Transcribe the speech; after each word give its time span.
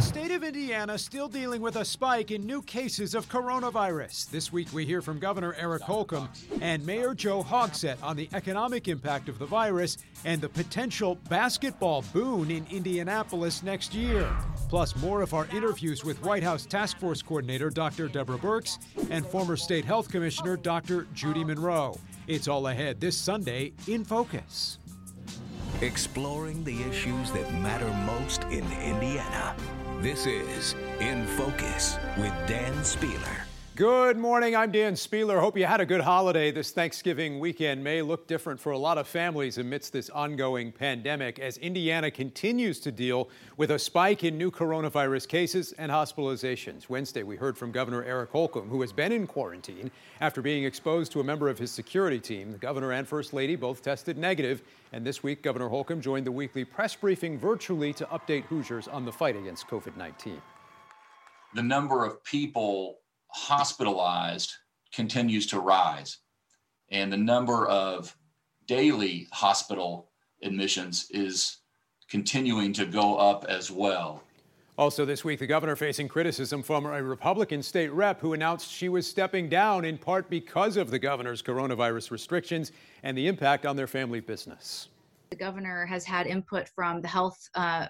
The 0.00 0.06
state 0.06 0.30
of 0.30 0.42
Indiana 0.42 0.96
still 0.96 1.28
dealing 1.28 1.60
with 1.60 1.76
a 1.76 1.84
spike 1.84 2.30
in 2.30 2.46
new 2.46 2.62
cases 2.62 3.14
of 3.14 3.28
coronavirus. 3.28 4.30
This 4.30 4.50
week 4.50 4.72
we 4.72 4.86
hear 4.86 5.02
from 5.02 5.18
Governor 5.18 5.54
Eric 5.58 5.82
Holcomb 5.82 6.30
and 6.62 6.84
Mayor 6.86 7.14
Joe 7.14 7.42
Hogsett 7.42 8.02
on 8.02 8.16
the 8.16 8.26
economic 8.32 8.88
impact 8.88 9.28
of 9.28 9.38
the 9.38 9.44
virus 9.44 9.98
and 10.24 10.40
the 10.40 10.48
potential 10.48 11.16
basketball 11.28 12.02
boon 12.14 12.50
in 12.50 12.66
Indianapolis 12.70 13.62
next 13.62 13.92
year. 13.92 14.26
Plus, 14.70 14.96
more 14.96 15.20
of 15.20 15.34
our 15.34 15.46
interviews 15.54 16.02
with 16.02 16.22
White 16.22 16.42
House 16.42 16.64
Task 16.64 16.98
Force 16.98 17.20
Coordinator 17.20 17.68
Dr. 17.68 18.08
Deborah 18.08 18.38
Birx 18.38 18.78
and 19.10 19.26
former 19.26 19.54
State 19.54 19.84
Health 19.84 20.10
Commissioner 20.10 20.56
Dr. 20.56 21.08
Judy 21.12 21.44
Monroe. 21.44 22.00
It's 22.26 22.48
all 22.48 22.68
ahead 22.68 23.02
this 23.02 23.18
Sunday 23.18 23.74
in 23.86 24.04
Focus. 24.04 24.78
Exploring 25.82 26.64
the 26.64 26.80
issues 26.84 27.30
that 27.32 27.52
matter 27.52 27.92
most 28.06 28.44
in 28.44 28.64
Indiana. 28.80 29.54
This 30.02 30.24
is 30.24 30.74
In 30.98 31.26
Focus 31.26 31.98
with 32.16 32.32
Dan 32.46 32.72
Spehler. 32.76 33.49
Good 33.80 34.18
morning. 34.18 34.54
I'm 34.54 34.72
Dan 34.72 34.92
Spehler. 34.92 35.40
Hope 35.40 35.56
you 35.56 35.64
had 35.64 35.80
a 35.80 35.86
good 35.86 36.02
holiday. 36.02 36.50
This 36.50 36.70
Thanksgiving 36.70 37.40
weekend 37.40 37.82
may 37.82 38.02
look 38.02 38.26
different 38.26 38.60
for 38.60 38.72
a 38.72 38.76
lot 38.76 38.98
of 38.98 39.08
families 39.08 39.56
amidst 39.56 39.94
this 39.94 40.10
ongoing 40.10 40.70
pandemic 40.70 41.38
as 41.38 41.56
Indiana 41.56 42.10
continues 42.10 42.78
to 42.80 42.92
deal 42.92 43.30
with 43.56 43.70
a 43.70 43.78
spike 43.78 44.22
in 44.22 44.36
new 44.36 44.50
coronavirus 44.50 45.26
cases 45.28 45.72
and 45.78 45.90
hospitalizations. 45.90 46.90
Wednesday, 46.90 47.22
we 47.22 47.36
heard 47.36 47.56
from 47.56 47.72
Governor 47.72 48.04
Eric 48.04 48.28
Holcomb, 48.32 48.68
who 48.68 48.82
has 48.82 48.92
been 48.92 49.12
in 49.12 49.26
quarantine 49.26 49.90
after 50.20 50.42
being 50.42 50.64
exposed 50.64 51.10
to 51.12 51.20
a 51.20 51.24
member 51.24 51.48
of 51.48 51.58
his 51.58 51.70
security 51.70 52.20
team. 52.20 52.52
The 52.52 52.58
governor 52.58 52.92
and 52.92 53.08
first 53.08 53.32
lady 53.32 53.56
both 53.56 53.80
tested 53.80 54.18
negative, 54.18 54.60
and 54.92 55.06
this 55.06 55.22
week, 55.22 55.42
Governor 55.42 55.68
Holcomb 55.68 56.02
joined 56.02 56.26
the 56.26 56.32
weekly 56.32 56.66
press 56.66 56.94
briefing 56.94 57.38
virtually 57.38 57.94
to 57.94 58.04
update 58.08 58.44
Hoosiers 58.44 58.88
on 58.88 59.06
the 59.06 59.12
fight 59.12 59.36
against 59.36 59.68
COVID 59.68 59.96
19. 59.96 60.42
The 61.54 61.62
number 61.62 62.04
of 62.04 62.22
people 62.22 62.99
hospitalized 63.32 64.54
continues 64.92 65.46
to 65.48 65.60
rise, 65.60 66.18
and 66.90 67.12
the 67.12 67.16
number 67.16 67.66
of 67.68 68.16
daily 68.66 69.28
hospital 69.32 70.10
admissions 70.42 71.06
is 71.10 71.58
continuing 72.08 72.72
to 72.72 72.86
go 72.86 73.16
up 73.16 73.44
as 73.48 73.70
well. 73.70 74.22
Also, 74.78 75.04
this 75.04 75.24
week, 75.24 75.38
the 75.38 75.46
governor 75.46 75.76
facing 75.76 76.08
criticism 76.08 76.62
from 76.62 76.86
a 76.86 77.02
Republican 77.02 77.62
state 77.62 77.92
rep 77.92 78.20
who 78.20 78.32
announced 78.32 78.70
she 78.70 78.88
was 78.88 79.06
stepping 79.06 79.48
down 79.48 79.84
in 79.84 79.98
part 79.98 80.30
because 80.30 80.76
of 80.76 80.90
the 80.90 80.98
governor's 80.98 81.42
coronavirus 81.42 82.10
restrictions 82.10 82.72
and 83.02 83.16
the 83.16 83.26
impact 83.26 83.66
on 83.66 83.76
their 83.76 83.86
family 83.86 84.20
business. 84.20 84.88
The 85.30 85.36
governor 85.36 85.86
has 85.86 86.04
had 86.04 86.26
input 86.26 86.68
from 86.68 87.02
the 87.02 87.08
health 87.08 87.38
uh, 87.54 87.86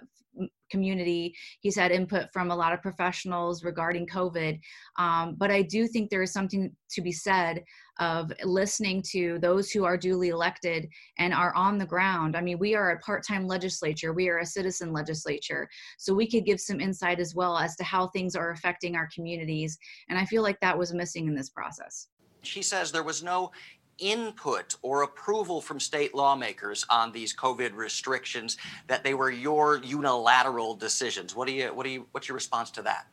community. 0.71 1.35
He's 1.61 1.77
had 1.77 1.91
input 1.91 2.27
from 2.33 2.51
a 2.51 2.57
lot 2.57 2.73
of 2.73 2.83
professionals 2.83 3.65
regarding 3.65 4.07
COVID. 4.07 4.61
Um, 4.99 5.37
but 5.37 5.51
I 5.51 5.63
do 5.63 5.87
think 5.87 6.11
there 6.11 6.23
is 6.23 6.33
something 6.33 6.71
to 6.91 7.01
be 7.01 7.13
said 7.13 7.65
of 7.99 8.33
listening 8.45 9.03
to 9.13 9.39
those 9.41 9.71
who 9.71 9.85
are 9.85 9.97
duly 9.97 10.29
elected 10.29 10.89
and 11.19 11.35
are 11.35 11.55
on 11.55 11.79
the 11.79 11.87
ground. 11.87 12.37
I 12.37 12.41
mean, 12.41 12.59
we 12.59 12.75
are 12.75 12.91
a 12.91 12.99
part 13.01 13.27
time 13.27 13.47
legislature, 13.47 14.13
we 14.13 14.29
are 14.29 14.39
a 14.39 14.47
citizen 14.47 14.93
legislature. 14.93 15.69
So 15.99 16.15
we 16.15 16.31
could 16.31 16.45
give 16.45 16.61
some 16.61 16.81
insight 16.81 17.21
as 17.21 17.35
well 17.35 17.59
as 17.59 17.75
to 17.77 17.85
how 17.85 18.09
things 18.09 18.35
are 18.37 18.51
affecting 18.51 18.97
our 18.97 19.09
communities. 19.15 19.79
And 20.09 20.19
I 20.19 20.25
feel 20.25 20.43
like 20.43 20.61
that 20.61 20.79
was 20.79 20.95
missing 20.95 21.27
in 21.27 21.35
this 21.35 21.51
process. 21.51 22.09
She 22.43 22.63
says 22.63 22.91
there 22.91 23.03
was 23.03 23.23
no 23.23 23.51
input 24.01 24.77
or 24.83 25.03
approval 25.03 25.61
from 25.61 25.79
state 25.79 26.15
lawmakers 26.15 26.85
on 26.91 27.13
these 27.13 27.35
COVID 27.35 27.75
restrictions, 27.75 28.57
that 28.89 29.05
they 29.05 29.15
were 29.15 29.31
your 29.31 29.79
unilateral 29.85 30.75
decisions. 30.75 31.37
What 31.37 31.47
do 31.47 31.55
you, 31.55 31.73
what 31.73 31.85
do 31.85 31.91
you, 31.91 32.07
what's 32.13 32.29
your 32.29 32.35
response 32.35 32.71
to 32.73 32.83
that? 32.83 33.07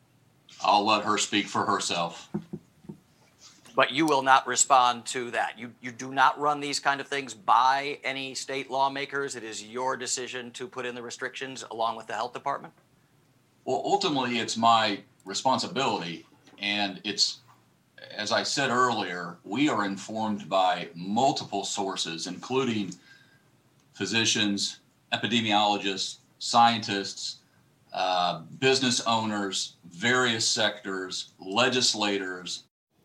I'll 0.62 0.84
let 0.84 1.04
her 1.04 1.18
speak 1.18 1.46
for 1.46 1.64
herself. 1.64 2.28
But 3.76 3.92
you 3.92 4.06
will 4.06 4.22
not 4.22 4.44
respond 4.48 5.06
to 5.06 5.30
that. 5.30 5.56
You, 5.56 5.72
you 5.80 5.92
do 5.92 6.10
not 6.12 6.36
run 6.40 6.58
these 6.58 6.80
kind 6.80 7.00
of 7.00 7.06
things 7.06 7.32
by 7.32 8.00
any 8.02 8.34
state 8.34 8.72
lawmakers. 8.72 9.36
It 9.36 9.44
is 9.44 9.62
your 9.62 9.96
decision 9.96 10.50
to 10.52 10.66
put 10.66 10.84
in 10.84 10.96
the 10.96 11.02
restrictions 11.02 11.64
along 11.70 11.96
with 11.96 12.08
the 12.08 12.14
health 12.14 12.32
department? 12.32 12.74
Well, 13.64 13.80
ultimately, 13.84 14.40
it's 14.40 14.56
my 14.56 14.98
responsibility, 15.24 16.26
and 16.58 17.00
it's 17.04 17.38
as 18.16 18.32
I 18.32 18.42
said 18.42 18.70
earlier, 18.70 19.36
we 19.44 19.68
are 19.68 19.84
informed 19.84 20.48
by 20.48 20.88
multiple 20.94 21.64
sources, 21.64 22.26
including 22.26 22.94
physicians, 23.94 24.80
epidemiologists, 25.12 26.18
scientists, 26.38 27.36
uh, 27.92 28.40
business 28.58 29.00
owners, 29.06 29.74
various 29.90 30.46
sectors, 30.46 31.32
legislators. 31.40 32.64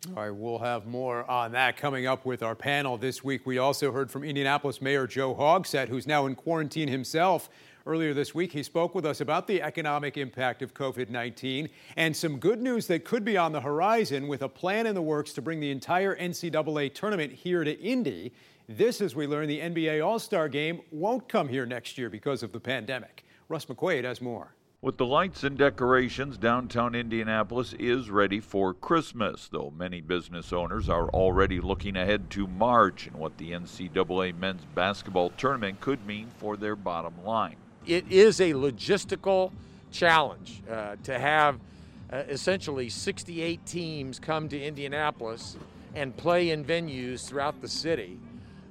All 0.09 0.23
right, 0.23 0.35
we'll 0.35 0.59
have 0.59 0.85
more 0.85 1.29
on 1.31 1.53
that 1.53 1.77
coming 1.77 2.05
up 2.05 2.25
with 2.25 2.43
our 2.43 2.55
panel 2.55 2.97
this 2.97 3.23
week. 3.23 3.45
We 3.45 3.57
also 3.57 3.91
heard 3.91 4.11
from 4.11 4.23
Indianapolis 4.23 4.81
Mayor 4.81 5.07
Joe 5.07 5.33
Hogsett, 5.33 5.87
who's 5.87 6.05
now 6.05 6.25
in 6.25 6.35
quarantine 6.35 6.89
himself 6.89 7.49
Earlier 7.85 8.13
this 8.13 8.33
week, 8.33 8.53
he 8.53 8.63
spoke 8.63 8.95
with 8.95 9.05
us 9.05 9.19
about 9.19 9.45
the 9.45 9.61
economic 9.61 10.15
impact 10.15 10.61
of 10.61 10.73
COVID 10.73 11.09
19 11.09 11.67
and 11.97 12.15
some 12.15 12.37
good 12.37 12.61
news 12.61 12.87
that 12.87 13.03
could 13.03 13.25
be 13.25 13.35
on 13.35 13.51
the 13.51 13.59
horizon 13.59 14.29
with 14.29 14.41
a 14.41 14.47
plan 14.47 14.87
in 14.87 14.95
the 14.95 15.01
works 15.01 15.33
to 15.33 15.41
bring 15.41 15.59
the 15.59 15.69
entire 15.69 16.15
NCAA 16.15 16.93
tournament 16.93 17.33
here 17.33 17.65
to 17.65 17.77
Indy. 17.81 18.31
This, 18.69 19.01
as 19.01 19.17
we 19.17 19.27
learn, 19.27 19.49
the 19.49 19.59
NBA 19.59 20.05
All 20.05 20.17
Star 20.17 20.47
game 20.47 20.79
won't 20.91 21.27
come 21.27 21.49
here 21.49 21.65
next 21.65 21.97
year 21.97 22.09
because 22.09 22.41
of 22.41 22.53
the 22.53 22.59
pandemic. 22.61 23.25
Russ 23.49 23.65
McQuaid 23.65 24.05
has 24.05 24.21
more. 24.21 24.55
With 24.81 24.97
the 24.97 25.05
lights 25.05 25.43
and 25.43 25.57
decorations, 25.57 26.37
downtown 26.37 26.95
Indianapolis 26.95 27.73
is 27.73 28.09
ready 28.09 28.39
for 28.39 28.73
Christmas, 28.73 29.49
though 29.49 29.73
many 29.77 29.99
business 29.99 30.53
owners 30.53 30.87
are 30.87 31.09
already 31.09 31.59
looking 31.59 31.97
ahead 31.97 32.29
to 32.31 32.47
March 32.47 33.07
and 33.07 33.17
what 33.17 33.37
the 33.37 33.51
NCAA 33.51 34.37
men's 34.37 34.63
basketball 34.73 35.31
tournament 35.31 35.81
could 35.81 36.05
mean 36.05 36.29
for 36.37 36.55
their 36.55 36.77
bottom 36.77 37.25
line 37.25 37.57
it 37.87 38.05
is 38.11 38.39
a 38.39 38.53
logistical 38.53 39.51
challenge 39.91 40.61
uh, 40.69 40.95
to 41.03 41.17
have 41.17 41.59
uh, 42.11 42.17
essentially 42.29 42.89
68 42.89 43.65
teams 43.65 44.19
come 44.19 44.49
to 44.49 44.61
Indianapolis 44.61 45.57
and 45.95 46.15
play 46.15 46.49
in 46.49 46.63
venues 46.63 47.25
throughout 47.25 47.61
the 47.61 47.67
city. 47.67 48.19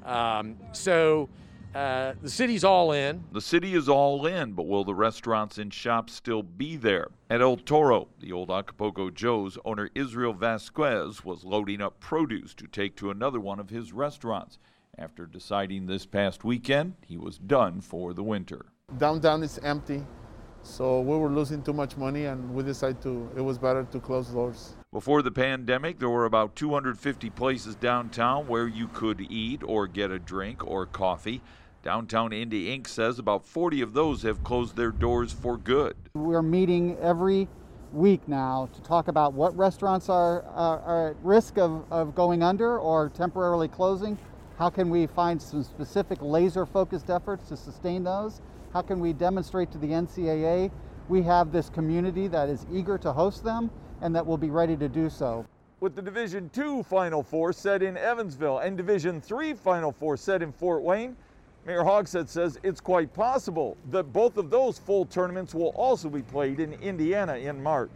Um, 0.05 0.57
so 0.73 1.29
uh, 1.75 2.15
the 2.21 2.31
city's 2.31 2.65
all 2.65 2.93
in. 2.93 3.25
The 3.33 3.41
city 3.41 3.75
is 3.75 3.89
all 3.89 4.27
in, 4.27 4.53
but 4.53 4.67
will 4.67 4.85
the 4.85 4.95
restaurants 4.95 5.59
and 5.59 5.73
shops 5.73 6.13
still 6.13 6.43
be 6.43 6.77
there? 6.77 7.09
At 7.31 7.41
El 7.41 7.57
Toro, 7.57 8.09
the 8.21 8.33
old 8.33 8.51
Acapulco 8.51 9.11
Joe's 9.11 9.57
owner 9.65 9.91
Israel 9.95 10.33
Vasquez 10.33 11.25
was 11.25 11.45
loading 11.45 11.81
up 11.81 11.99
produce 12.01 12.55
to 12.55 12.67
take 12.67 12.97
to 12.97 13.11
another 13.11 13.41
one 13.41 13.61
of 13.61 13.71
his 13.71 13.93
restaurants. 13.93 14.59
After 14.99 15.25
deciding 15.25 15.87
this 15.87 16.05
past 16.05 16.45
weekend, 16.45 16.95
he 17.07 17.17
was 17.17 17.39
done 17.39 17.81
for 17.81 18.13
the 18.13 18.23
winter 18.23 18.67
downtown 18.99 19.43
is 19.43 19.59
empty. 19.63 20.05
So 20.63 21.01
we 21.01 21.17
were 21.17 21.29
losing 21.29 21.63
too 21.63 21.73
much 21.73 21.97
money 21.97 22.27
and 22.27 22.55
we 22.55 22.63
decided 22.63 23.03
to, 23.03 23.29
it 23.37 23.41
was 23.41 23.59
better 23.59 23.85
to 23.91 24.01
close 24.01 24.29
doors. 24.29 24.75
Before 24.93 25.23
the 25.23 25.31
pandemic, 25.31 25.99
there 25.99 26.09
were 26.09 26.25
about 26.25 26.55
250 26.55 27.31
places 27.31 27.75
downtown 27.75 28.47
where 28.47 28.69
you 28.69 28.89
could 28.89 29.21
eat 29.21 29.63
or 29.65 29.87
get 29.87 30.11
a 30.11 30.19
drink 30.19 30.65
or 30.67 30.87
coffee. 30.87 31.43
Downtown 31.83 32.33
Indy 32.33 32.79
Inc. 32.79 32.87
says 32.87 33.19
about 33.19 33.45
40 33.45 33.81
of 33.81 33.93
those 33.93 34.23
have 34.23 34.45
closed 34.45 34.77
their 34.77 34.93
doors 34.93 35.33
for 35.33 35.57
good. 35.57 35.97
We're 36.15 36.43
meeting 36.43 36.97
every 36.99 37.49
week 37.93 38.27
now 38.29 38.69
to 38.73 38.83
talk 38.83 39.09
about 39.09 39.33
what 39.33 39.57
restaurants 39.57 40.09
are, 40.09 40.45
uh, 40.45 40.79
are 40.85 41.11
at 41.11 41.17
risk 41.25 41.59
of, 41.59 41.85
of 41.91 42.15
going 42.15 42.43
under 42.43 42.79
or 42.79 43.09
temporarily 43.09 43.67
closing. 43.69 44.17
How 44.59 44.69
can 44.69 44.91
we 44.91 45.07
find 45.07 45.41
some 45.41 45.63
specific 45.63 46.19
laser 46.21 46.67
focused 46.67 47.11
efforts 47.11 47.49
to 47.49 47.57
sustain 47.57 48.05
those? 48.05 48.41
How 48.73 48.83
can 48.83 49.01
we 49.01 49.13
demonstrate 49.13 49.73
to 49.73 49.79
the 49.79 49.89
NCAA 49.89 50.71
we 51.09 51.23
have 51.23 51.53
this 51.53 51.69
community 51.69 52.29
that 52.29 52.49
is 52.49 52.67
eager 52.73 52.97
to 52.99 53.13
host 53.13 53.45
them 53.45 53.71
and 54.03 54.15
that 54.15 54.27
will 54.27 54.37
be 54.37 54.51
ready 54.51 54.77
to 54.77 54.89
do 54.89 55.09
so? 55.09 55.47
With 55.81 55.97
the 55.97 56.03
Division 56.03 56.51
II 56.57 56.83
Final 56.83 57.23
Four 57.23 57.53
set 57.53 57.83
in 57.83 57.97
Evansville 57.97 58.59
and 58.59 58.77
Division 58.77 59.21
III 59.29 59.55
Final 59.55 59.91
Four 59.91 60.17
set 60.17 60.43
in 60.43 60.53
Fort 60.53 60.83
Wayne, 60.83 61.17
Mayor 61.67 61.83
Hogsett 61.83 62.29
says 62.29 62.59
it's 62.63 62.81
quite 62.81 63.13
possible 63.15 63.77
that 63.91 64.13
both 64.13 64.37
of 64.37 64.51
those 64.51 64.79
full 64.79 65.07
tournaments 65.07 65.55
will 65.55 65.71
also 65.71 66.09
be 66.09 66.23
played 66.23 66.61
in 66.61 66.75
Indiana 66.75 67.37
in 67.37 67.63
March 67.63 67.91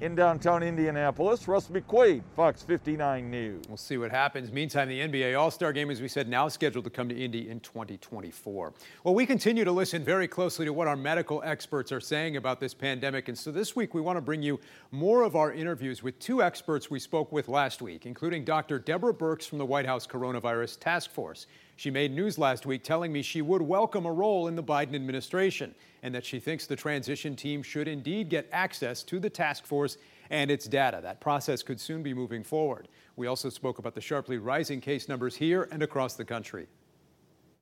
in 0.00 0.14
downtown 0.14 0.62
Indianapolis. 0.62 1.46
Russ 1.46 1.68
McQuaid, 1.68 2.22
Fox 2.34 2.62
59 2.62 3.30
News. 3.30 3.64
We'll 3.68 3.76
see 3.76 3.98
what 3.98 4.10
happens. 4.10 4.50
Meantime, 4.50 4.88
the 4.88 5.00
NBA 5.00 5.38
All 5.38 5.50
Star 5.50 5.72
game, 5.72 5.90
as 5.90 6.00
we 6.00 6.08
said, 6.08 6.28
now 6.28 6.48
scheduled 6.48 6.84
to 6.84 6.90
come 6.90 7.08
to 7.08 7.14
Indy 7.14 7.48
in 7.50 7.60
2024. 7.60 8.72
Well, 9.04 9.14
we 9.14 9.26
continue 9.26 9.64
to 9.64 9.72
listen 9.72 10.02
very 10.02 10.26
closely 10.26 10.64
to 10.64 10.72
what 10.72 10.88
our 10.88 10.96
medical 10.96 11.42
experts 11.44 11.92
are 11.92 12.00
saying 12.00 12.36
about 12.36 12.60
this 12.60 12.72
pandemic. 12.72 13.28
And 13.28 13.38
so 13.38 13.52
this 13.52 13.76
week, 13.76 13.92
we 13.92 14.00
want 14.00 14.16
to 14.16 14.22
bring 14.22 14.42
you 14.42 14.58
more 14.90 15.22
of 15.22 15.36
our 15.36 15.52
interviews 15.52 16.02
with 16.02 16.18
two 16.18 16.42
experts 16.42 16.90
we 16.90 16.98
spoke 16.98 17.30
with 17.30 17.48
last 17.48 17.82
week, 17.82 18.06
including 18.06 18.44
Dr. 18.44 18.78
Deborah 18.78 19.14
Birx 19.14 19.46
from 19.46 19.58
the 19.58 19.66
White 19.66 19.86
House 19.86 20.06
Coronavirus 20.06 20.78
Task 20.80 21.10
Force. 21.10 21.46
She 21.76 21.90
made 21.90 22.14
news 22.14 22.38
last 22.38 22.66
week 22.66 22.82
telling 22.84 23.12
me 23.12 23.22
she 23.22 23.42
would 23.42 23.62
welcome 23.62 24.06
a 24.06 24.12
role 24.12 24.48
in 24.48 24.56
the 24.56 24.62
Biden 24.62 24.94
administration 24.94 25.74
and 26.02 26.14
that 26.14 26.24
she 26.24 26.40
thinks 26.40 26.66
the 26.66 26.76
transition 26.76 27.36
team 27.36 27.62
should 27.62 27.88
indeed 27.88 28.28
get 28.28 28.48
access 28.52 29.02
to 29.04 29.18
the 29.18 29.30
task 29.30 29.64
force 29.64 29.98
and 30.30 30.50
its 30.50 30.66
data. 30.66 31.00
That 31.02 31.20
process 31.20 31.62
could 31.62 31.80
soon 31.80 32.02
be 32.02 32.14
moving 32.14 32.42
forward. 32.42 32.88
We 33.16 33.26
also 33.26 33.48
spoke 33.48 33.78
about 33.78 33.94
the 33.94 34.00
sharply 34.00 34.38
rising 34.38 34.80
case 34.80 35.08
numbers 35.08 35.36
here 35.36 35.68
and 35.72 35.82
across 35.82 36.14
the 36.14 36.24
country. 36.24 36.66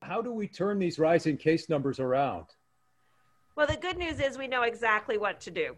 How 0.03 0.23
do 0.23 0.33
we 0.33 0.47
turn 0.47 0.79
these 0.79 0.99
rising 0.99 1.37
case 1.37 1.69
numbers 1.69 1.99
around? 1.99 2.47
Well, 3.57 3.67
the 3.67 3.77
good 3.77 3.99
news 3.99 4.21
is 4.21 4.39
we 4.39 4.47
know 4.47 4.63
exactly 4.63 5.19
what 5.19 5.41
to 5.41 5.51
do 5.51 5.75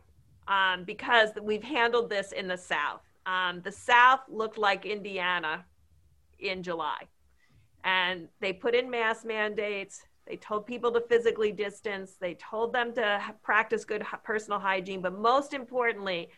um, 0.48 0.84
because 0.84 1.30
we've 1.40 1.62
handled 1.62 2.10
this 2.10 2.32
in 2.32 2.46
the 2.46 2.56
South. 2.58 3.00
Um, 3.24 3.62
the 3.62 3.72
South 3.72 4.20
looked 4.28 4.58
like 4.58 4.84
Indiana 4.84 5.64
in 6.38 6.62
July 6.62 7.08
and 7.84 8.28
they 8.40 8.52
put 8.52 8.74
in 8.74 8.90
mask 8.90 9.24
mandates. 9.24 10.02
They 10.30 10.36
told 10.36 10.64
people 10.64 10.92
to 10.92 11.00
physically 11.00 11.50
distance. 11.50 12.12
They 12.20 12.34
told 12.34 12.72
them 12.72 12.94
to 12.94 13.20
practice 13.42 13.84
good 13.84 14.06
personal 14.22 14.60
hygiene. 14.60 15.00
But 15.00 15.18
most 15.18 15.52
importantly, 15.52 16.28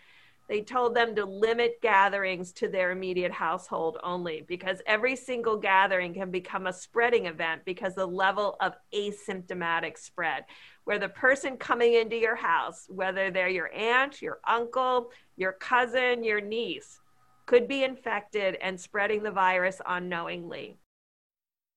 they 0.49 0.63
told 0.63 0.95
them 0.95 1.15
to 1.15 1.27
limit 1.27 1.79
gatherings 1.83 2.53
to 2.53 2.69
their 2.69 2.91
immediate 2.91 3.33
household 3.33 3.99
only 4.03 4.47
because 4.49 4.81
every 4.87 5.15
single 5.15 5.59
gathering 5.59 6.15
can 6.15 6.31
become 6.31 6.67
a 6.67 6.73
spreading 6.73 7.27
event 7.27 7.67
because 7.67 7.95
the 7.95 8.07
level 8.07 8.57
of 8.63 8.73
asymptomatic 8.95 9.99
spread, 9.99 10.47
where 10.85 10.99
the 10.99 11.11
person 11.11 11.59
coming 11.59 11.93
into 11.93 12.17
your 12.17 12.37
house, 12.37 12.87
whether 12.89 13.31
they're 13.31 13.49
your 13.51 13.71
aunt, 13.75 14.23
your 14.23 14.41
uncle, 14.49 15.11
your 15.37 15.53
cousin, 15.53 16.25
your 16.25 16.41
niece, 16.41 16.99
could 17.45 17.69
be 17.69 17.85
infected 17.85 18.57
and 18.63 18.81
spreading 18.81 19.23
the 19.23 19.31
virus 19.31 19.83
unknowingly. 19.87 20.79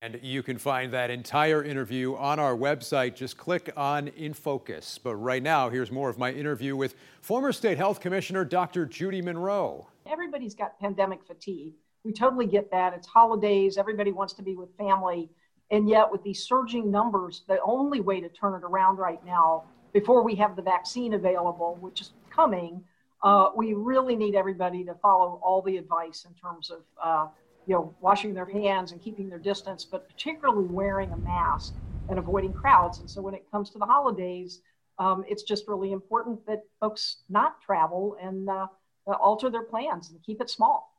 And 0.06 0.20
you 0.22 0.44
can 0.44 0.60
find 0.60 0.94
that 0.94 1.10
entire 1.10 1.64
interview 1.64 2.14
on 2.14 2.38
our 2.38 2.56
website. 2.56 3.16
Just 3.16 3.38
click 3.38 3.74
on 3.76 4.10
In 4.10 4.36
Focus. 4.36 5.00
But 5.00 5.16
right 5.16 5.42
now, 5.42 5.68
here's 5.72 5.92
more 5.92 6.10
of 6.10 6.20
my 6.20 6.32
interview 6.32 6.76
with 6.76 6.94
former 7.22 7.52
State 7.52 7.80
Health 7.80 8.02
Commissioner 8.02 8.46
Dr. 8.46 8.86
Judy 8.86 9.24
Monroe. 9.24 9.88
Everybody's 10.06 10.54
got 10.54 10.80
pandemic 10.80 11.26
fatigue. 11.26 11.74
We 12.04 12.14
totally 12.14 12.46
get 12.46 12.70
that. 12.70 12.94
It's 12.94 13.08
holidays, 13.08 13.80
everybody 13.80 14.12
wants 14.12 14.34
to 14.34 14.44
be 14.44 14.56
with 14.56 14.70
family. 14.78 15.28
And 15.72 15.90
yet, 15.90 16.12
with 16.12 16.22
these 16.22 16.44
surging 16.44 16.92
numbers, 16.92 17.42
the 17.48 17.58
only 17.66 18.00
way 18.00 18.22
to 18.22 18.30
turn 18.30 18.54
it 18.54 18.64
around 18.64 18.98
right 18.98 19.26
now, 19.26 19.64
before 19.92 20.24
we 20.24 20.36
have 20.36 20.56
the 20.56 20.62
vaccine 20.62 21.16
available, 21.16 21.80
which 21.82 22.02
is 22.02 22.12
coming, 22.30 22.84
uh, 23.24 23.50
we 23.56 23.74
really 23.74 24.16
need 24.16 24.36
everybody 24.36 24.84
to 24.84 24.94
follow 25.02 25.40
all 25.44 25.64
the 25.64 25.78
advice 25.78 26.28
in 26.30 26.34
terms 26.36 26.70
of 26.70 26.82
uh, 27.04 27.28
you 27.68 27.74
know, 27.74 27.96
washing 28.00 28.34
their 28.34 28.46
hands 28.46 28.92
and 28.92 29.02
keeping 29.02 29.30
their 29.30 29.40
distance, 29.40 29.86
but 29.86 30.08
particularly 30.08 30.66
wearing 30.66 31.12
a 31.12 31.18
mask 31.18 31.74
and 32.10 32.20
avoiding 32.20 32.54
crowds. 32.54 33.00
And 33.00 33.10
so 33.10 33.22
when 33.22 33.34
it 33.34 33.50
comes 33.52 33.70
to 33.72 33.80
the 33.80 33.86
holidays, 33.86 34.62
um, 35.00 35.24
it's 35.28 35.44
just 35.44 35.68
really 35.68 35.92
important 35.92 36.46
that 36.46 36.64
folks 36.80 37.18
not 37.30 37.62
travel 37.62 38.18
and 38.22 38.50
uh, 38.50 38.68
alter 39.08 39.50
their 39.50 39.64
plans 39.64 40.12
and 40.12 40.22
keep 40.24 40.42
it 40.42 40.50
small. 40.50 40.92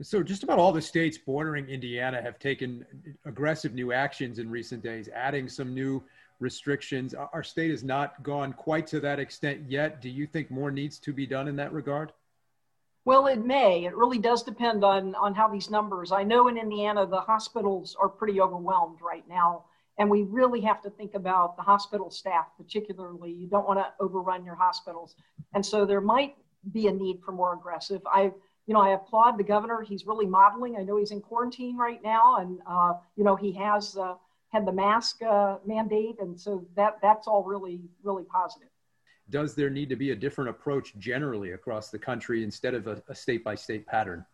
So, 0.00 0.22
just 0.22 0.42
about 0.42 0.58
all 0.58 0.72
the 0.72 0.82
states 0.82 1.18
bordering 1.18 1.68
Indiana 1.68 2.20
have 2.20 2.38
taken 2.38 2.84
aggressive 3.24 3.72
new 3.72 3.92
actions 3.92 4.38
in 4.38 4.50
recent 4.50 4.82
days, 4.82 5.08
adding 5.14 5.48
some 5.48 5.74
new 5.74 6.02
restrictions. 6.40 7.14
Our 7.14 7.44
state 7.44 7.70
has 7.70 7.84
not 7.84 8.20
gone 8.22 8.52
quite 8.52 8.86
to 8.88 9.00
that 9.00 9.20
extent 9.20 9.62
yet. 9.68 10.00
Do 10.02 10.08
you 10.08 10.26
think 10.26 10.50
more 10.50 10.70
needs 10.70 10.98
to 11.00 11.12
be 11.12 11.26
done 11.26 11.46
in 11.46 11.54
that 11.56 11.72
regard? 11.72 12.12
Well, 13.04 13.26
it 13.26 13.44
may. 13.44 13.84
It 13.84 13.96
really 13.96 14.18
does 14.18 14.44
depend 14.44 14.84
on, 14.84 15.14
on 15.16 15.34
how 15.34 15.48
these 15.48 15.70
numbers. 15.70 16.12
I 16.12 16.22
know 16.22 16.46
in 16.48 16.56
Indiana, 16.56 17.04
the 17.06 17.20
hospitals 17.20 17.96
are 18.00 18.08
pretty 18.08 18.40
overwhelmed 18.40 19.00
right 19.02 19.26
now. 19.28 19.64
And 19.98 20.08
we 20.08 20.22
really 20.22 20.60
have 20.62 20.80
to 20.82 20.90
think 20.90 21.14
about 21.14 21.56
the 21.56 21.62
hospital 21.62 22.10
staff, 22.10 22.46
particularly. 22.56 23.32
You 23.32 23.46
don't 23.48 23.66
want 23.66 23.78
to 23.80 23.92
overrun 24.00 24.44
your 24.44 24.54
hospitals. 24.54 25.16
And 25.52 25.64
so 25.66 25.84
there 25.84 26.00
might 26.00 26.36
be 26.72 26.86
a 26.86 26.92
need 26.92 27.20
for 27.24 27.32
more 27.32 27.54
aggressive. 27.54 28.00
I, 28.06 28.32
you 28.66 28.74
know, 28.74 28.80
I 28.80 28.90
applaud 28.90 29.36
the 29.36 29.44
governor. 29.44 29.82
He's 29.82 30.06
really 30.06 30.26
modeling. 30.26 30.76
I 30.76 30.82
know 30.82 30.96
he's 30.96 31.10
in 31.10 31.20
quarantine 31.20 31.76
right 31.76 32.02
now, 32.02 32.36
and 32.36 32.60
uh, 32.66 32.94
you 33.16 33.24
know 33.24 33.36
he 33.36 33.52
has 33.52 33.96
uh, 33.96 34.14
had 34.50 34.64
the 34.64 34.72
mask 34.72 35.20
uh, 35.22 35.58
mandate, 35.66 36.20
and 36.20 36.40
so 36.40 36.66
that 36.76 36.98
that's 37.02 37.26
all 37.26 37.42
really 37.42 37.82
really 38.02 38.24
positive 38.24 38.68
does 39.32 39.54
there 39.54 39.70
need 39.70 39.88
to 39.88 39.96
be 39.96 40.10
a 40.10 40.14
different 40.14 40.50
approach 40.50 40.94
generally 40.98 41.52
across 41.52 41.88
the 41.88 41.98
country 41.98 42.44
instead 42.44 42.74
of 42.74 42.86
a, 42.86 43.14
state 43.14 43.42
by 43.42 43.54
state 43.56 43.86
pattern? 43.86 44.24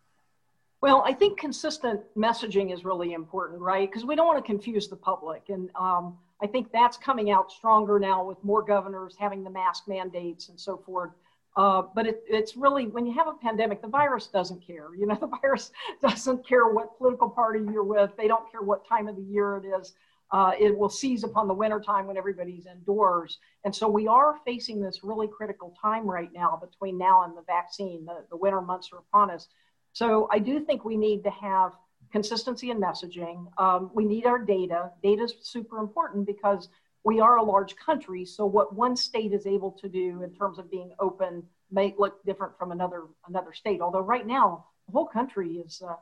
Well, 0.81 1.03
I 1.05 1.13
think 1.13 1.39
consistent 1.39 2.01
messaging 2.15 2.71
is 2.71 2.85
really 2.85 3.13
important, 3.13 3.59
right? 3.59 3.89
Because 3.89 4.05
we 4.05 4.15
don't 4.15 4.27
want 4.27 4.37
to 4.37 4.47
confuse 4.47 4.87
the 4.87 4.95
public. 4.95 5.45
And 5.49 5.69
um, 5.75 6.17
I 6.41 6.47
think 6.47 6.71
that's 6.71 6.97
coming 6.97 7.31
out 7.31 7.51
stronger 7.51 7.97
now 7.99 8.23
with 8.23 8.41
more 8.43 8.61
governors 8.61 9.15
having 9.17 9.43
the 9.43 9.49
mask 9.49 9.87
mandates 9.87 10.49
and 10.49 10.59
so 10.59 10.77
forth. 10.77 11.11
Uh, 11.57 11.83
but 11.95 12.05
it, 12.05 12.23
it's 12.27 12.55
really 12.55 12.87
when 12.87 13.05
you 13.05 13.13
have 13.13 13.27
a 13.27 13.33
pandemic, 13.33 13.81
the 13.81 13.87
virus 13.87 14.27
doesn't 14.27 14.65
care. 14.65 14.93
You 14.95 15.07
know, 15.07 15.15
the 15.19 15.27
virus 15.41 15.71
doesn't 16.01 16.47
care 16.47 16.67
what 16.67 16.97
political 16.97 17.29
party 17.29 17.59
you're 17.71 17.83
with. 17.83 18.11
They 18.17 18.27
don't 18.27 18.49
care 18.51 18.61
what 18.61 18.87
time 18.87 19.07
of 19.07 19.15
the 19.15 19.23
year 19.23 19.57
it 19.57 19.65
is 19.65 19.93
uh, 20.31 20.51
it 20.59 20.77
will 20.77 20.89
seize 20.89 21.23
upon 21.23 21.47
the 21.47 21.53
wintertime 21.53 22.05
when 22.05 22.17
everybody's 22.17 22.67
indoors. 22.67 23.39
And 23.65 23.75
so 23.75 23.87
we 23.87 24.07
are 24.07 24.37
facing 24.45 24.79
this 24.79 25.03
really 25.03 25.27
critical 25.27 25.73
time 25.81 26.05
right 26.05 26.31
now 26.31 26.59
between 26.61 26.97
now 26.97 27.23
and 27.23 27.35
the 27.35 27.41
vaccine. 27.41 28.05
The, 28.05 28.25
the 28.29 28.37
winter 28.37 28.61
months 28.61 28.91
are 28.93 28.99
upon 28.99 29.31
us. 29.31 29.47
So 29.93 30.27
I 30.31 30.39
do 30.39 30.59
think 30.59 30.85
we 30.85 30.97
need 30.97 31.23
to 31.23 31.31
have 31.31 31.73
consistency 32.11 32.69
in 32.69 32.79
messaging. 32.79 33.47
Um, 33.57 33.89
we 33.93 34.05
need 34.05 34.25
our 34.27 34.37
data. 34.37 34.91
Data 35.01 35.23
is 35.23 35.33
super 35.41 35.79
important 35.79 36.27
because 36.27 36.69
we 37.03 37.19
are 37.19 37.37
a 37.37 37.43
large 37.43 37.75
country. 37.75 38.23
So 38.25 38.45
what 38.45 38.75
one 38.75 38.95
state 38.95 39.33
is 39.33 39.47
able 39.47 39.71
to 39.71 39.89
do 39.89 40.21
in 40.21 40.33
terms 40.35 40.59
of 40.59 40.69
being 40.69 40.91
open 40.99 41.43
may 41.71 41.95
look 41.97 42.23
different 42.23 42.57
from 42.57 42.71
another 42.71 43.03
another 43.27 43.53
state. 43.53 43.81
Although 43.81 44.01
right 44.01 44.27
now 44.27 44.65
the 44.87 44.93
whole 44.93 45.07
country 45.07 45.53
is 45.65 45.81
uh, 45.87 45.95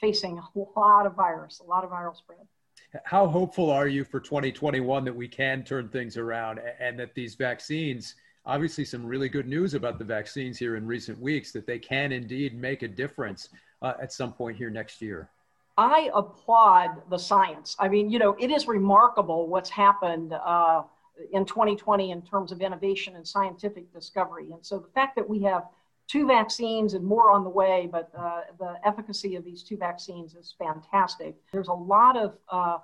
facing 0.00 0.38
a 0.38 0.58
lot 0.76 1.06
of 1.06 1.14
virus, 1.14 1.60
a 1.60 1.64
lot 1.64 1.84
of 1.84 1.90
viral 1.90 2.16
spread 2.16 2.46
how 3.04 3.26
hopeful 3.26 3.70
are 3.70 3.88
you 3.88 4.04
for 4.04 4.20
2021 4.20 5.04
that 5.04 5.14
we 5.14 5.28
can 5.28 5.62
turn 5.64 5.88
things 5.88 6.16
around 6.16 6.60
and 6.80 6.98
that 6.98 7.14
these 7.14 7.34
vaccines 7.34 8.14
obviously 8.44 8.84
some 8.84 9.06
really 9.06 9.28
good 9.28 9.46
news 9.46 9.74
about 9.74 9.98
the 9.98 10.04
vaccines 10.04 10.58
here 10.58 10.76
in 10.76 10.86
recent 10.86 11.18
weeks 11.20 11.52
that 11.52 11.66
they 11.66 11.78
can 11.78 12.12
indeed 12.12 12.58
make 12.58 12.82
a 12.82 12.88
difference 12.88 13.48
uh, 13.82 13.94
at 14.00 14.12
some 14.12 14.32
point 14.32 14.56
here 14.56 14.70
next 14.70 15.00
year? 15.00 15.30
I 15.78 16.10
applaud 16.12 17.02
the 17.08 17.18
science. 17.18 17.76
I 17.78 17.88
mean 17.88 18.10
you 18.10 18.18
know 18.18 18.36
it 18.38 18.50
is 18.50 18.66
remarkable 18.66 19.48
what's 19.48 19.70
happened 19.70 20.34
uh, 20.34 20.82
in 21.32 21.44
2020 21.44 22.10
in 22.10 22.22
terms 22.22 22.52
of 22.52 22.60
innovation 22.60 23.16
and 23.16 23.26
scientific 23.26 23.92
discovery. 23.92 24.50
And 24.52 24.64
so 24.64 24.78
the 24.78 24.88
fact 24.88 25.16
that 25.16 25.28
we 25.28 25.42
have 25.42 25.64
two 26.08 26.26
vaccines 26.26 26.94
and 26.94 27.04
more 27.04 27.30
on 27.30 27.44
the 27.44 27.50
way, 27.50 27.88
but 27.90 28.10
uh, 28.16 28.40
the 28.58 28.76
efficacy 28.84 29.36
of 29.36 29.44
these 29.44 29.62
two 29.62 29.76
vaccines 29.76 30.34
is 30.34 30.54
fantastic. 30.58 31.36
There's 31.52 31.68
a 31.68 31.72
lot 31.72 32.16
of 32.16 32.36
uh, 32.50 32.78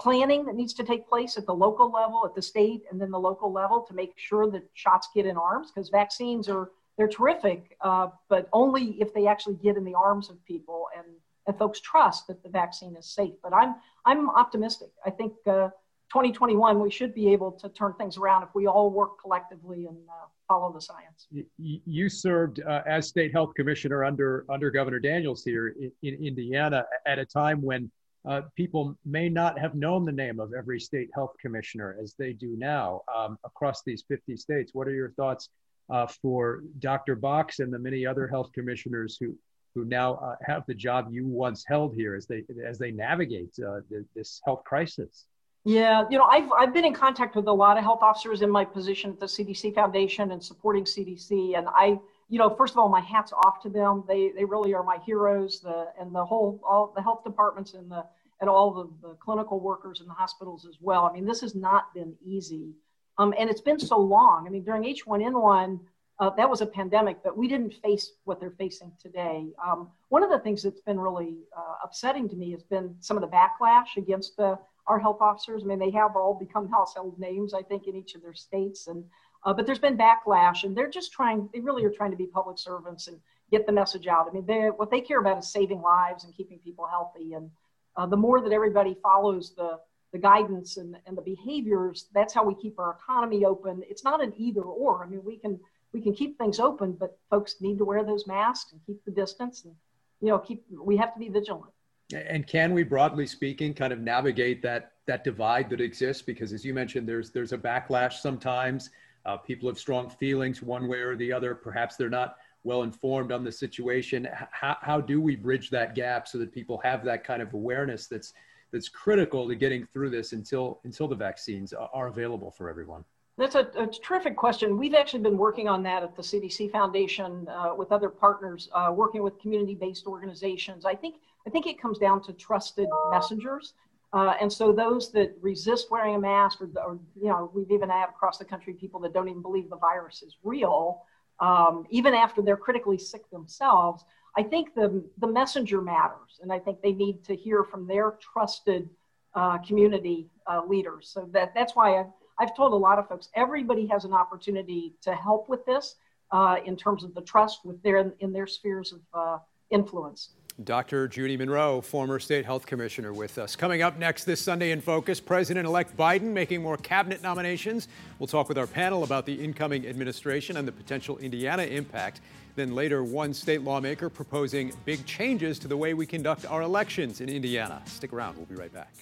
planning 0.00 0.44
that 0.46 0.54
needs 0.54 0.74
to 0.74 0.84
take 0.84 1.08
place 1.08 1.36
at 1.36 1.46
the 1.46 1.54
local 1.54 1.90
level, 1.90 2.24
at 2.26 2.34
the 2.34 2.42
state, 2.42 2.82
and 2.90 3.00
then 3.00 3.10
the 3.10 3.18
local 3.18 3.52
level 3.52 3.82
to 3.82 3.94
make 3.94 4.12
sure 4.16 4.50
that 4.50 4.62
shots 4.74 5.08
get 5.14 5.26
in 5.26 5.36
arms 5.36 5.70
because 5.70 5.88
vaccines 5.88 6.48
are 6.48 6.70
they're 6.96 7.08
terrific, 7.08 7.76
uh, 7.80 8.08
but 8.28 8.48
only 8.52 8.96
if 9.00 9.12
they 9.12 9.26
actually 9.26 9.56
get 9.56 9.76
in 9.76 9.84
the 9.84 9.94
arms 9.94 10.30
of 10.30 10.44
people 10.44 10.86
and 10.96 11.06
and 11.46 11.58
folks 11.58 11.80
trust 11.80 12.26
that 12.26 12.42
the 12.42 12.48
vaccine 12.48 12.96
is 12.96 13.06
safe. 13.06 13.34
But 13.42 13.52
I'm 13.52 13.76
I'm 14.04 14.30
optimistic. 14.30 14.90
I 15.04 15.10
think 15.10 15.32
uh, 15.46 15.68
2021 16.10 16.80
we 16.80 16.90
should 16.90 17.14
be 17.14 17.32
able 17.32 17.52
to 17.52 17.68
turn 17.70 17.94
things 17.94 18.16
around 18.16 18.42
if 18.42 18.50
we 18.54 18.66
all 18.66 18.90
work 18.90 19.20
collectively 19.20 19.86
and 19.86 19.96
uh, 20.08 20.26
follow 20.48 20.72
the 20.72 20.80
science. 20.80 21.28
You 21.58 22.08
served 22.08 22.60
uh, 22.60 22.82
as 22.86 23.08
state 23.08 23.32
health 23.32 23.54
commissioner 23.54 24.04
under 24.04 24.44
under 24.48 24.70
Governor 24.70 25.00
Daniels 25.00 25.44
here 25.44 25.74
in, 25.80 25.92
in 26.02 26.14
Indiana 26.24 26.84
at 27.06 27.18
a 27.18 27.24
time 27.24 27.62
when 27.62 27.90
uh, 28.26 28.42
people 28.56 28.96
may 29.04 29.28
not 29.28 29.58
have 29.58 29.74
known 29.74 30.04
the 30.04 30.12
name 30.12 30.40
of 30.40 30.52
every 30.56 30.80
state 30.80 31.10
health 31.14 31.34
commissioner 31.40 31.96
as 32.02 32.14
they 32.18 32.32
do 32.32 32.56
now 32.56 33.02
um, 33.14 33.38
across 33.44 33.82
these 33.84 34.02
50 34.08 34.36
states. 34.36 34.72
What 34.72 34.88
are 34.88 34.94
your 34.94 35.10
thoughts 35.10 35.50
uh, 35.90 36.06
for 36.06 36.62
Dr. 36.78 37.16
Box 37.16 37.58
and 37.58 37.72
the 37.72 37.78
many 37.78 38.06
other 38.06 38.26
health 38.26 38.50
commissioners 38.52 39.18
who 39.20 39.36
who 39.74 39.84
now 39.84 40.14
uh, 40.14 40.36
have 40.42 40.62
the 40.66 40.74
job 40.74 41.08
you 41.10 41.26
once 41.26 41.64
held 41.66 41.94
here 41.94 42.14
as 42.14 42.26
they 42.26 42.44
as 42.64 42.78
they 42.78 42.92
navigate 42.92 43.52
uh, 43.58 43.80
the, 43.90 44.04
this 44.14 44.40
health 44.44 44.62
crisis? 44.64 45.26
Yeah, 45.64 46.04
you 46.10 46.18
know, 46.18 46.24
I've, 46.24 46.50
I've 46.52 46.74
been 46.74 46.84
in 46.84 46.92
contact 46.92 47.34
with 47.36 47.46
a 47.46 47.52
lot 47.52 47.78
of 47.78 47.84
health 47.84 48.02
officers 48.02 48.42
in 48.42 48.50
my 48.50 48.66
position 48.66 49.10
at 49.10 49.18
the 49.18 49.26
CDC 49.26 49.74
Foundation 49.74 50.32
and 50.32 50.44
supporting 50.44 50.84
CDC. 50.84 51.56
And 51.56 51.66
I, 51.68 51.98
you 52.28 52.38
know, 52.38 52.50
first 52.50 52.74
of 52.74 52.78
all, 52.78 52.90
my 52.90 53.00
hat's 53.00 53.32
off 53.32 53.62
to 53.62 53.70
them. 53.70 54.04
They, 54.06 54.30
they 54.36 54.44
really 54.44 54.74
are 54.74 54.82
my 54.82 54.98
heroes. 55.06 55.60
The, 55.60 55.88
and 55.98 56.14
the 56.14 56.24
whole, 56.24 56.60
all 56.68 56.92
the 56.94 57.00
health 57.00 57.24
departments 57.24 57.72
and 57.72 57.90
the, 57.90 58.04
and 58.42 58.50
all 58.50 58.72
the, 58.72 59.08
the 59.08 59.14
clinical 59.14 59.58
workers 59.58 60.00
in 60.02 60.06
the 60.06 60.12
hospitals 60.12 60.66
as 60.66 60.76
well. 60.82 61.06
I 61.06 61.12
mean, 61.14 61.24
this 61.24 61.40
has 61.40 61.54
not 61.54 61.94
been 61.94 62.14
easy. 62.22 62.74
Um, 63.16 63.32
and 63.38 63.48
it's 63.48 63.62
been 63.62 63.78
so 63.78 63.98
long. 63.98 64.46
I 64.46 64.50
mean, 64.50 64.64
during 64.64 64.82
H1N1, 64.82 65.80
uh, 66.20 66.30
that 66.30 66.48
was 66.48 66.60
a 66.60 66.66
pandemic, 66.66 67.18
but 67.24 67.36
we 67.36 67.48
didn't 67.48 67.74
face 67.82 68.12
what 68.24 68.38
they're 68.38 68.54
facing 68.58 68.92
today. 69.00 69.46
Um, 69.64 69.88
one 70.10 70.22
of 70.22 70.30
the 70.30 70.40
things 70.40 70.62
that's 70.62 70.80
been 70.80 71.00
really 71.00 71.38
uh, 71.56 71.74
upsetting 71.82 72.28
to 72.28 72.36
me 72.36 72.52
has 72.52 72.62
been 72.62 72.94
some 73.00 73.16
of 73.16 73.22
the 73.22 73.28
backlash 73.28 73.96
against 73.96 74.36
the, 74.36 74.58
our 74.86 74.98
health 74.98 75.18
officers. 75.20 75.62
I 75.62 75.66
mean, 75.66 75.78
they 75.78 75.90
have 75.90 76.16
all 76.16 76.34
become 76.34 76.68
household 76.68 77.18
names, 77.18 77.54
I 77.54 77.62
think, 77.62 77.86
in 77.86 77.96
each 77.96 78.14
of 78.14 78.22
their 78.22 78.34
states. 78.34 78.86
And 78.86 79.04
uh, 79.44 79.52
but 79.52 79.66
there's 79.66 79.78
been 79.78 79.98
backlash, 79.98 80.64
and 80.64 80.76
they're 80.76 80.90
just 80.90 81.12
trying. 81.12 81.48
They 81.52 81.60
really 81.60 81.84
are 81.84 81.90
trying 81.90 82.10
to 82.12 82.16
be 82.16 82.26
public 82.26 82.58
servants 82.58 83.08
and 83.08 83.18
get 83.50 83.66
the 83.66 83.72
message 83.72 84.06
out. 84.06 84.26
I 84.28 84.32
mean, 84.32 84.46
they, 84.46 84.68
what 84.74 84.90
they 84.90 85.00
care 85.00 85.20
about 85.20 85.38
is 85.38 85.50
saving 85.50 85.82
lives 85.82 86.24
and 86.24 86.34
keeping 86.34 86.58
people 86.58 86.86
healthy. 86.86 87.34
And 87.34 87.50
uh, 87.96 88.06
the 88.06 88.16
more 88.16 88.40
that 88.40 88.52
everybody 88.52 88.96
follows 89.02 89.54
the 89.56 89.78
the 90.12 90.18
guidance 90.18 90.76
and, 90.76 90.96
and 91.06 91.18
the 91.18 91.22
behaviors, 91.22 92.06
that's 92.14 92.32
how 92.32 92.44
we 92.44 92.54
keep 92.54 92.78
our 92.78 92.96
economy 93.02 93.44
open. 93.44 93.82
It's 93.90 94.04
not 94.04 94.22
an 94.22 94.32
either 94.36 94.62
or. 94.62 95.02
I 95.02 95.08
mean, 95.08 95.22
we 95.24 95.36
can 95.36 95.58
we 95.92 96.00
can 96.00 96.14
keep 96.14 96.38
things 96.38 96.60
open, 96.60 96.92
but 96.92 97.18
folks 97.30 97.56
need 97.60 97.78
to 97.78 97.84
wear 97.84 98.04
those 98.04 98.26
masks 98.26 98.72
and 98.72 98.80
keep 98.86 99.04
the 99.04 99.10
distance 99.10 99.64
and 99.64 99.74
you 100.20 100.28
know 100.28 100.38
keep 100.38 100.64
we 100.80 100.96
have 100.96 101.12
to 101.14 101.18
be 101.18 101.28
vigilant. 101.28 101.72
And 102.12 102.46
can 102.46 102.74
we, 102.74 102.82
broadly 102.82 103.26
speaking, 103.26 103.72
kind 103.72 103.92
of 103.92 104.00
navigate 104.00 104.62
that 104.62 104.92
that 105.06 105.24
divide 105.24 105.70
that 105.70 105.80
exists? 105.80 106.22
Because 106.22 106.52
as 106.52 106.64
you 106.64 106.74
mentioned, 106.74 107.08
there's 107.08 107.30
there's 107.30 107.52
a 107.52 107.58
backlash 107.58 108.14
sometimes. 108.14 108.90
Uh, 109.24 109.38
people 109.38 109.68
have 109.68 109.78
strong 109.78 110.10
feelings 110.10 110.62
one 110.62 110.86
way 110.86 110.98
or 110.98 111.16
the 111.16 111.32
other. 111.32 111.54
Perhaps 111.54 111.96
they're 111.96 112.10
not 112.10 112.36
well 112.62 112.82
informed 112.82 113.32
on 113.32 113.44
the 113.44 113.52
situation. 113.52 114.28
How, 114.50 114.76
how 114.80 115.00
do 115.00 115.20
we 115.20 115.36
bridge 115.36 115.70
that 115.70 115.94
gap 115.94 116.28
so 116.28 116.38
that 116.38 116.52
people 116.52 116.78
have 116.84 117.04
that 117.04 117.24
kind 117.24 117.40
of 117.40 117.54
awareness 117.54 118.06
that's 118.06 118.34
that's 118.70 118.88
critical 118.88 119.46
to 119.48 119.54
getting 119.54 119.86
through 119.86 120.10
this 120.10 120.32
until 120.32 120.80
until 120.84 121.08
the 121.08 121.14
vaccines 121.14 121.72
are 121.72 122.08
available 122.08 122.50
for 122.50 122.68
everyone? 122.68 123.04
That's 123.36 123.56
a, 123.56 123.68
a 123.76 123.86
terrific 123.86 124.36
question. 124.36 124.78
We've 124.78 124.94
actually 124.94 125.22
been 125.22 125.36
working 125.36 125.68
on 125.68 125.82
that 125.84 126.04
at 126.04 126.14
the 126.14 126.22
CDC 126.22 126.70
Foundation 126.70 127.48
uh, 127.48 127.74
with 127.74 127.90
other 127.90 128.08
partners, 128.08 128.68
uh, 128.72 128.92
working 128.94 129.24
with 129.24 129.40
community-based 129.40 130.06
organizations. 130.06 130.84
I 130.84 130.94
think 130.94 131.16
I 131.46 131.50
think 131.50 131.66
it 131.66 131.80
comes 131.80 131.98
down 131.98 132.22
to 132.24 132.32
trusted 132.32 132.88
messengers. 133.10 133.74
Uh, 134.12 134.34
and 134.40 134.52
so 134.52 134.72
those 134.72 135.10
that 135.10 135.36
resist 135.40 135.90
wearing 135.90 136.14
a 136.14 136.18
mask, 136.18 136.60
or, 136.60 136.70
or, 136.86 136.98
you 137.20 137.28
know, 137.28 137.50
we've 137.52 137.70
even 137.72 137.88
had 137.88 138.08
across 138.08 138.38
the 138.38 138.44
country 138.44 138.72
people 138.72 139.00
that 139.00 139.12
don't 139.12 139.28
even 139.28 139.42
believe 139.42 139.68
the 139.68 139.76
virus 139.76 140.22
is 140.22 140.36
real, 140.44 141.02
um, 141.40 141.84
even 141.90 142.14
after 142.14 142.40
they're 142.40 142.56
critically 142.56 142.96
sick 142.96 143.28
themselves. 143.30 144.04
I 144.36 144.42
think 144.42 144.74
the 144.74 145.04
the 145.18 145.26
messenger 145.26 145.80
matters, 145.80 146.38
and 146.42 146.52
I 146.52 146.58
think 146.58 146.80
they 146.80 146.92
need 146.92 147.24
to 147.24 147.34
hear 147.34 147.64
from 147.64 147.86
their 147.86 148.12
trusted 148.20 148.88
uh, 149.34 149.58
community 149.58 150.28
uh, 150.46 150.62
leaders. 150.64 151.08
So 151.08 151.28
that 151.32 151.52
that's 151.54 151.74
why 151.74 151.98
I've, 152.00 152.12
I've 152.38 152.56
told 152.56 152.72
a 152.72 152.76
lot 152.76 152.98
of 152.98 153.08
folks 153.08 153.28
everybody 153.34 153.86
has 153.88 154.04
an 154.04 154.12
opportunity 154.12 154.94
to 155.02 155.14
help 155.14 155.48
with 155.48 155.64
this 155.66 155.96
uh, 156.30 156.56
in 156.64 156.76
terms 156.76 157.04
of 157.04 157.14
the 157.14 157.22
trust 157.22 157.64
with 157.64 157.82
their 157.82 158.12
in 158.20 158.32
their 158.32 158.46
spheres 158.46 158.92
of 158.92 159.00
uh, 159.12 159.38
influence. 159.70 160.30
Dr. 160.62 161.08
Judy 161.08 161.36
Monroe, 161.36 161.80
former 161.80 162.20
state 162.20 162.44
health 162.44 162.64
commissioner, 162.64 163.12
with 163.12 163.38
us. 163.38 163.56
Coming 163.56 163.82
up 163.82 163.98
next 163.98 164.22
this 164.22 164.40
Sunday 164.40 164.70
in 164.70 164.80
Focus, 164.80 165.18
President 165.18 165.66
elect 165.66 165.96
Biden 165.96 166.32
making 166.32 166.62
more 166.62 166.76
cabinet 166.76 167.24
nominations. 167.24 167.88
We'll 168.20 168.28
talk 168.28 168.48
with 168.48 168.56
our 168.56 168.68
panel 168.68 169.02
about 169.02 169.26
the 169.26 169.34
incoming 169.34 169.84
administration 169.84 170.56
and 170.56 170.68
the 170.68 170.70
potential 170.70 171.18
Indiana 171.18 171.64
impact. 171.64 172.20
Then 172.54 172.72
later, 172.72 173.02
one 173.02 173.34
state 173.34 173.62
lawmaker 173.62 174.08
proposing 174.08 174.72
big 174.84 175.04
changes 175.06 175.58
to 175.58 175.66
the 175.66 175.76
way 175.76 175.92
we 175.92 176.06
conduct 176.06 176.46
our 176.46 176.62
elections 176.62 177.20
in 177.20 177.28
Indiana. 177.28 177.82
Stick 177.86 178.12
around, 178.12 178.36
we'll 178.36 178.46
be 178.46 178.54
right 178.54 178.72
back. 178.72 178.94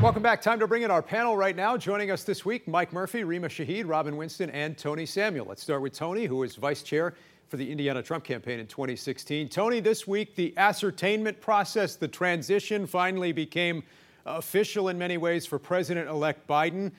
Welcome 0.00 0.22
back. 0.22 0.40
Time 0.40 0.58
to 0.60 0.66
bring 0.66 0.82
in 0.82 0.90
our 0.90 1.02
panel 1.02 1.36
right 1.36 1.56
now. 1.56 1.76
Joining 1.76 2.10
us 2.10 2.24
this 2.24 2.44
week, 2.44 2.66
Mike 2.66 2.92
Murphy, 2.92 3.24
Rima 3.24 3.48
Shahid, 3.48 3.84
Robin 3.86 4.16
Winston, 4.16 4.48
and 4.50 4.78
Tony 4.78 5.04
Samuel. 5.04 5.46
Let's 5.46 5.62
start 5.62 5.82
with 5.82 5.92
Tony, 5.92 6.24
who 6.24 6.42
is 6.42 6.56
vice 6.56 6.82
chair 6.82 7.14
for 7.54 7.58
the 7.58 7.70
Indiana 7.70 8.02
Trump 8.02 8.24
campaign 8.24 8.58
in 8.58 8.66
2016. 8.66 9.48
Tony, 9.48 9.78
this 9.78 10.08
week, 10.08 10.34
the 10.34 10.52
ascertainment 10.56 11.40
process, 11.40 11.94
the 11.94 12.08
transition 12.08 12.84
finally 12.84 13.30
became 13.30 13.84
official 14.26 14.88
in 14.88 14.98
many 14.98 15.18
ways 15.18 15.46
for 15.46 15.60
President 15.60 16.08
elect 16.08 16.48
Biden. 16.48 16.90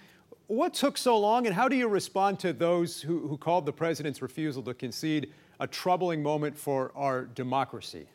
What 0.47 0.73
took 0.73 0.97
so 0.97 1.19
long, 1.19 1.45
and 1.45 1.53
how 1.53 1.67
do 1.67 1.75
you 1.75 1.89
respond 1.89 2.39
to 2.39 2.53
those 2.53 3.01
who, 3.01 3.27
who 3.27 3.35
called 3.35 3.65
the 3.65 3.73
president's 3.73 4.21
refusal 4.21 4.63
to 4.63 4.73
concede 4.73 5.33
a 5.59 5.67
troubling 5.67 6.23
moment 6.23 6.57
for 6.57 6.93
our 6.95 7.25
democracy? 7.25 8.07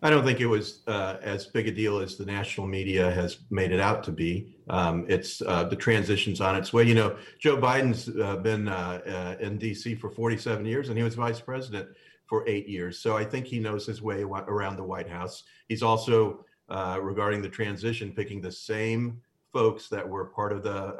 I 0.00 0.10
don't 0.10 0.24
think 0.24 0.40
it 0.40 0.46
was 0.46 0.80
uh, 0.86 1.16
as 1.22 1.46
big 1.46 1.66
a 1.66 1.72
deal 1.72 1.98
as 1.98 2.16
the 2.16 2.24
national 2.24 2.68
media 2.68 3.10
has 3.10 3.38
made 3.50 3.72
it 3.72 3.80
out 3.80 4.04
to 4.04 4.12
be. 4.12 4.54
Um, 4.70 5.04
it's 5.08 5.42
uh, 5.42 5.64
the 5.64 5.74
transition's 5.74 6.40
on 6.40 6.54
its 6.54 6.72
way. 6.72 6.84
You 6.84 6.94
know, 6.94 7.16
Joe 7.40 7.56
Biden's 7.56 8.08
uh, 8.08 8.36
been 8.36 8.68
uh, 8.68 9.00
uh, 9.04 9.44
in 9.44 9.58
D.C. 9.58 9.96
for 9.96 10.08
47 10.08 10.64
years, 10.64 10.88
and 10.88 10.96
he 10.96 11.02
was 11.02 11.16
vice 11.16 11.40
president 11.40 11.88
for 12.26 12.48
eight 12.48 12.68
years. 12.68 13.00
So 13.00 13.16
I 13.16 13.24
think 13.24 13.46
he 13.46 13.58
knows 13.58 13.86
his 13.86 14.00
way 14.00 14.22
around 14.22 14.76
the 14.76 14.84
White 14.84 15.08
House. 15.08 15.42
He's 15.68 15.82
also, 15.82 16.44
uh, 16.68 17.00
regarding 17.02 17.42
the 17.42 17.48
transition, 17.48 18.12
picking 18.12 18.40
the 18.40 18.52
same 18.52 19.20
folks 19.52 19.88
that 19.88 20.08
were 20.08 20.26
part 20.26 20.52
of 20.52 20.62
the 20.62 20.94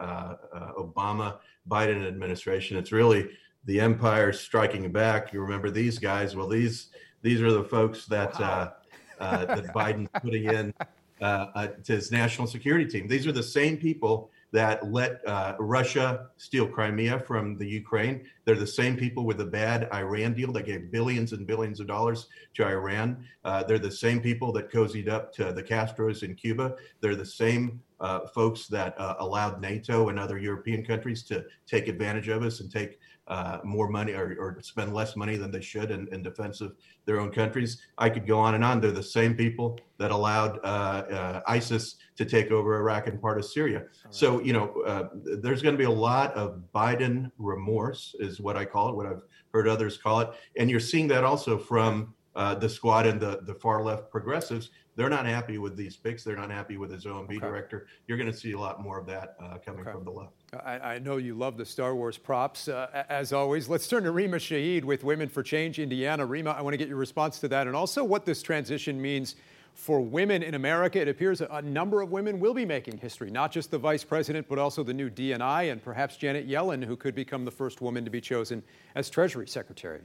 Obama 0.76 1.38
Biden 1.70 2.04
administration. 2.04 2.76
It's 2.76 2.90
really 2.90 3.28
the 3.64 3.78
empire 3.78 4.32
striking 4.32 4.90
back. 4.90 5.32
You 5.32 5.40
remember 5.40 5.70
these 5.70 6.00
guys? 6.00 6.34
Well, 6.34 6.48
these 6.48 6.88
these 7.22 7.40
are 7.40 7.52
the 7.52 7.62
folks 7.62 8.06
that. 8.06 8.40
Wow 8.40 8.72
uh, 9.20 9.44
that 9.44 9.66
Biden's 9.74 10.10
putting 10.22 10.44
in 10.44 10.74
uh, 11.20 11.46
uh, 11.54 11.66
to 11.84 11.92
his 11.92 12.12
national 12.12 12.46
security 12.46 12.86
team. 12.86 13.08
These 13.08 13.26
are 13.26 13.32
the 13.32 13.42
same 13.42 13.76
people 13.76 14.30
that 14.50 14.90
let 14.90 15.26
uh, 15.26 15.56
Russia 15.58 16.28
steal 16.36 16.66
Crimea 16.66 17.20
from 17.20 17.58
the 17.58 17.66
Ukraine. 17.66 18.24
They're 18.44 18.56
the 18.56 18.66
same 18.66 18.96
people 18.96 19.26
with 19.26 19.38
the 19.38 19.44
bad 19.44 19.88
Iran 19.92 20.32
deal 20.32 20.52
that 20.52 20.64
gave 20.64 20.90
billions 20.90 21.32
and 21.32 21.46
billions 21.46 21.80
of 21.80 21.86
dollars 21.86 22.28
to 22.54 22.66
Iran. 22.66 23.24
Uh, 23.44 23.62
they're 23.64 23.78
the 23.78 23.90
same 23.90 24.20
people 24.20 24.52
that 24.52 24.70
cozied 24.70 25.08
up 25.08 25.34
to 25.34 25.52
the 25.52 25.62
Castros 25.62 26.22
in 26.22 26.34
Cuba. 26.34 26.76
They're 27.00 27.16
the 27.16 27.26
same 27.26 27.82
uh, 28.00 28.20
folks 28.28 28.68
that 28.68 28.98
uh, 28.98 29.16
allowed 29.18 29.60
NATO 29.60 30.08
and 30.08 30.18
other 30.18 30.38
European 30.38 30.84
countries 30.84 31.22
to 31.24 31.44
take 31.66 31.88
advantage 31.88 32.28
of 32.28 32.42
us 32.42 32.60
and 32.60 32.70
take 32.70 33.00
uh, 33.28 33.58
more 33.62 33.88
money 33.88 34.12
or, 34.12 34.36
or, 34.40 34.58
spend 34.62 34.94
less 34.94 35.14
money 35.14 35.36
than 35.36 35.50
they 35.50 35.60
should 35.60 35.90
in, 35.90 36.08
in, 36.12 36.22
defense 36.22 36.62
of 36.62 36.74
their 37.04 37.20
own 37.20 37.30
countries. 37.30 37.82
I 37.98 38.08
could 38.08 38.26
go 38.26 38.38
on 38.38 38.54
and 38.54 38.64
on. 38.64 38.80
They're 38.80 38.90
the 38.90 39.02
same 39.02 39.34
people 39.34 39.78
that 39.98 40.10
allowed 40.10 40.58
uh, 40.64 41.04
uh, 41.10 41.40
ISIS 41.46 41.96
to 42.16 42.24
take 42.24 42.50
over 42.50 42.76
Iraq 42.76 43.06
and 43.06 43.20
part 43.20 43.38
of 43.38 43.44
Syria. 43.44 43.80
Right. 43.80 43.88
So, 44.08 44.40
you 44.40 44.54
know, 44.54 44.72
uh, 44.86 45.08
there's 45.42 45.60
going 45.60 45.74
to 45.74 45.78
be 45.78 45.84
a 45.84 45.90
lot 45.90 46.32
of 46.34 46.62
Biden 46.74 47.30
remorse, 47.38 48.14
is 48.18 48.40
what 48.40 48.56
I 48.56 48.64
call 48.64 48.88
it, 48.88 48.96
what 48.96 49.06
I've 49.06 49.22
heard 49.52 49.68
others 49.68 49.98
call 49.98 50.20
it. 50.20 50.30
And 50.56 50.70
you're 50.70 50.80
seeing 50.80 51.06
that 51.08 51.22
also 51.22 51.58
from 51.58 52.14
uh, 52.34 52.54
the 52.54 52.68
squad 52.68 53.06
and 53.06 53.20
the, 53.20 53.40
the 53.42 53.54
far 53.54 53.82
left 53.82 54.10
progressives 54.10 54.70
they're 54.98 55.08
not 55.08 55.26
happy 55.26 55.58
with 55.58 55.76
these 55.76 55.96
picks. 55.96 56.24
They're 56.24 56.36
not 56.36 56.50
happy 56.50 56.76
with 56.76 56.90
his 56.90 57.04
OMB 57.04 57.30
okay. 57.30 57.38
director. 57.38 57.86
You're 58.08 58.18
going 58.18 58.30
to 58.30 58.36
see 58.36 58.50
a 58.50 58.58
lot 58.58 58.82
more 58.82 58.98
of 58.98 59.06
that 59.06 59.36
uh, 59.40 59.58
coming 59.64 59.82
okay. 59.82 59.92
from 59.92 60.02
the 60.02 60.10
left. 60.10 60.32
I, 60.52 60.94
I, 60.94 60.98
know 60.98 61.18
you 61.18 61.36
love 61.36 61.56
the 61.56 61.64
Star 61.64 61.94
Wars 61.94 62.18
props, 62.18 62.66
uh, 62.66 63.04
as 63.08 63.32
always. 63.32 63.68
Let's 63.68 63.86
turn 63.86 64.02
to 64.02 64.10
Rima 64.10 64.38
Shahid 64.38 64.82
with 64.82 65.04
Women 65.04 65.28
for 65.28 65.44
Change 65.44 65.78
Indiana. 65.78 66.26
Rima, 66.26 66.50
I 66.50 66.62
want 66.62 66.74
to 66.74 66.76
get 66.78 66.88
your 66.88 66.96
response 66.96 67.38
to 67.38 67.48
that 67.48 67.68
and 67.68 67.76
also 67.76 68.02
what 68.02 68.26
this 68.26 68.42
transition 68.42 69.00
means 69.00 69.36
for 69.72 70.00
women 70.00 70.42
in 70.42 70.54
America. 70.54 71.00
It 71.00 71.06
appears 71.06 71.42
a 71.42 71.62
number 71.62 72.00
of 72.00 72.10
women 72.10 72.40
will 72.40 72.54
be 72.54 72.66
making 72.66 72.98
history, 72.98 73.30
not 73.30 73.52
just 73.52 73.70
the 73.70 73.78
vice 73.78 74.02
president, 74.02 74.48
but 74.48 74.58
also 74.58 74.82
the 74.82 74.94
new 74.94 75.08
DNI 75.10 75.70
and 75.70 75.80
perhaps 75.80 76.16
Janet 76.16 76.48
Yellen, 76.48 76.84
who 76.84 76.96
could 76.96 77.14
become 77.14 77.44
the 77.44 77.52
first 77.52 77.80
woman 77.80 78.04
to 78.04 78.10
be 78.10 78.20
chosen 78.20 78.64
as 78.96 79.08
Treasury 79.08 79.46
Secretary. 79.46 80.00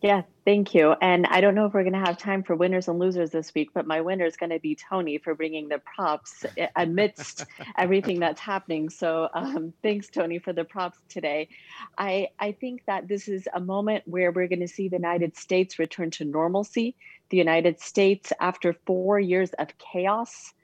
Yeah, 0.00 0.22
thank 0.44 0.74
you. 0.74 0.94
And 1.02 1.26
I 1.26 1.40
don't 1.40 1.56
know 1.56 1.66
if 1.66 1.74
we're 1.74 1.82
going 1.82 1.92
to 1.94 1.98
have 1.98 2.18
time 2.18 2.44
for 2.44 2.54
winners 2.54 2.86
and 2.86 3.00
losers 3.00 3.30
this 3.30 3.52
week, 3.52 3.70
but 3.74 3.84
my 3.84 4.00
winner 4.00 4.26
is 4.26 4.36
going 4.36 4.50
to 4.50 4.60
be 4.60 4.76
Tony 4.76 5.18
for 5.18 5.34
bringing 5.34 5.68
the 5.68 5.80
props 5.80 6.46
amidst 6.76 7.44
everything 7.76 8.20
that's 8.20 8.40
happening. 8.40 8.90
So 8.90 9.28
um, 9.34 9.72
thanks, 9.82 10.08
Tony, 10.08 10.38
for 10.38 10.52
the 10.52 10.64
props 10.64 10.98
today. 11.08 11.48
I, 11.96 12.28
I 12.38 12.52
think 12.52 12.84
that 12.86 13.08
this 13.08 13.26
is 13.26 13.48
a 13.52 13.58
moment 13.58 14.04
where 14.06 14.30
we're 14.30 14.46
going 14.46 14.60
to 14.60 14.68
see 14.68 14.88
the 14.88 14.96
United 14.96 15.36
States 15.36 15.80
return 15.80 16.12
to 16.12 16.24
normalcy. 16.24 16.94
The 17.30 17.36
United 17.36 17.80
States, 17.80 18.32
after 18.40 18.76
four 18.86 19.18
years 19.18 19.50
of 19.58 19.66
chaos, 19.78 20.54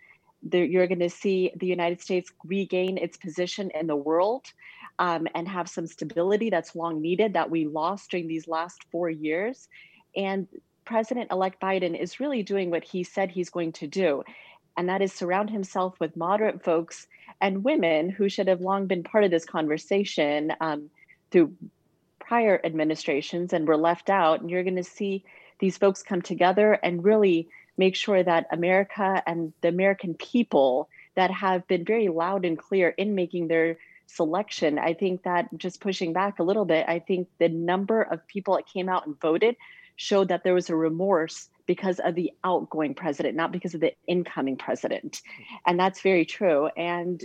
the, 0.44 0.60
you're 0.60 0.86
going 0.86 1.00
to 1.00 1.10
see 1.10 1.50
the 1.56 1.66
United 1.66 2.00
States 2.00 2.30
regain 2.44 2.98
its 2.98 3.16
position 3.16 3.72
in 3.74 3.88
the 3.88 3.96
world 3.96 4.44
um, 4.98 5.26
and 5.34 5.48
have 5.48 5.68
some 5.68 5.86
stability 5.86 6.50
that's 6.50 6.76
long 6.76 7.00
needed 7.00 7.34
that 7.34 7.50
we 7.50 7.66
lost 7.66 8.10
during 8.10 8.28
these 8.28 8.48
last 8.48 8.84
four 8.90 9.10
years. 9.10 9.68
And 10.16 10.48
President 10.84 11.30
elect 11.30 11.60
Biden 11.60 11.98
is 11.98 12.20
really 12.20 12.42
doing 12.42 12.70
what 12.70 12.84
he 12.84 13.02
said 13.02 13.30
he's 13.30 13.50
going 13.50 13.72
to 13.72 13.86
do, 13.86 14.22
and 14.76 14.88
that 14.88 15.02
is 15.02 15.12
surround 15.12 15.50
himself 15.50 15.98
with 16.00 16.16
moderate 16.16 16.62
folks 16.62 17.06
and 17.40 17.64
women 17.64 18.10
who 18.10 18.28
should 18.28 18.48
have 18.48 18.60
long 18.60 18.86
been 18.86 19.02
part 19.02 19.24
of 19.24 19.30
this 19.30 19.44
conversation 19.44 20.52
um, 20.60 20.90
through 21.30 21.54
prior 22.18 22.60
administrations 22.64 23.52
and 23.52 23.68
were 23.68 23.76
left 23.76 24.08
out. 24.08 24.40
And 24.40 24.50
you're 24.50 24.62
going 24.62 24.76
to 24.76 24.84
see 24.84 25.24
these 25.58 25.76
folks 25.76 26.02
come 26.02 26.22
together 26.22 26.72
and 26.72 27.04
really 27.04 27.48
make 27.76 27.96
sure 27.96 28.22
that 28.22 28.46
America 28.50 29.22
and 29.26 29.52
the 29.60 29.68
American 29.68 30.14
people 30.14 30.88
that 31.16 31.30
have 31.30 31.66
been 31.66 31.84
very 31.84 32.08
loud 32.08 32.44
and 32.44 32.58
clear 32.58 32.88
in 32.90 33.14
making 33.14 33.48
their 33.48 33.76
selection, 34.06 34.78
I 34.78 34.94
think 34.94 35.22
that 35.24 35.48
just 35.56 35.80
pushing 35.80 36.12
back 36.12 36.38
a 36.38 36.42
little 36.42 36.64
bit, 36.64 36.86
I 36.88 36.98
think 36.98 37.28
the 37.38 37.48
number 37.48 38.02
of 38.02 38.26
people 38.26 38.56
that 38.56 38.66
came 38.66 38.88
out 38.88 39.06
and 39.06 39.18
voted 39.20 39.56
showed 39.96 40.28
that 40.28 40.44
there 40.44 40.54
was 40.54 40.70
a 40.70 40.76
remorse 40.76 41.48
because 41.66 42.00
of 42.00 42.14
the 42.14 42.32
outgoing 42.42 42.94
president, 42.94 43.36
not 43.36 43.52
because 43.52 43.74
of 43.74 43.80
the 43.80 43.94
incoming 44.06 44.56
president. 44.56 45.22
And 45.66 45.78
that's 45.78 46.00
very 46.00 46.24
true. 46.24 46.68
And 46.76 47.24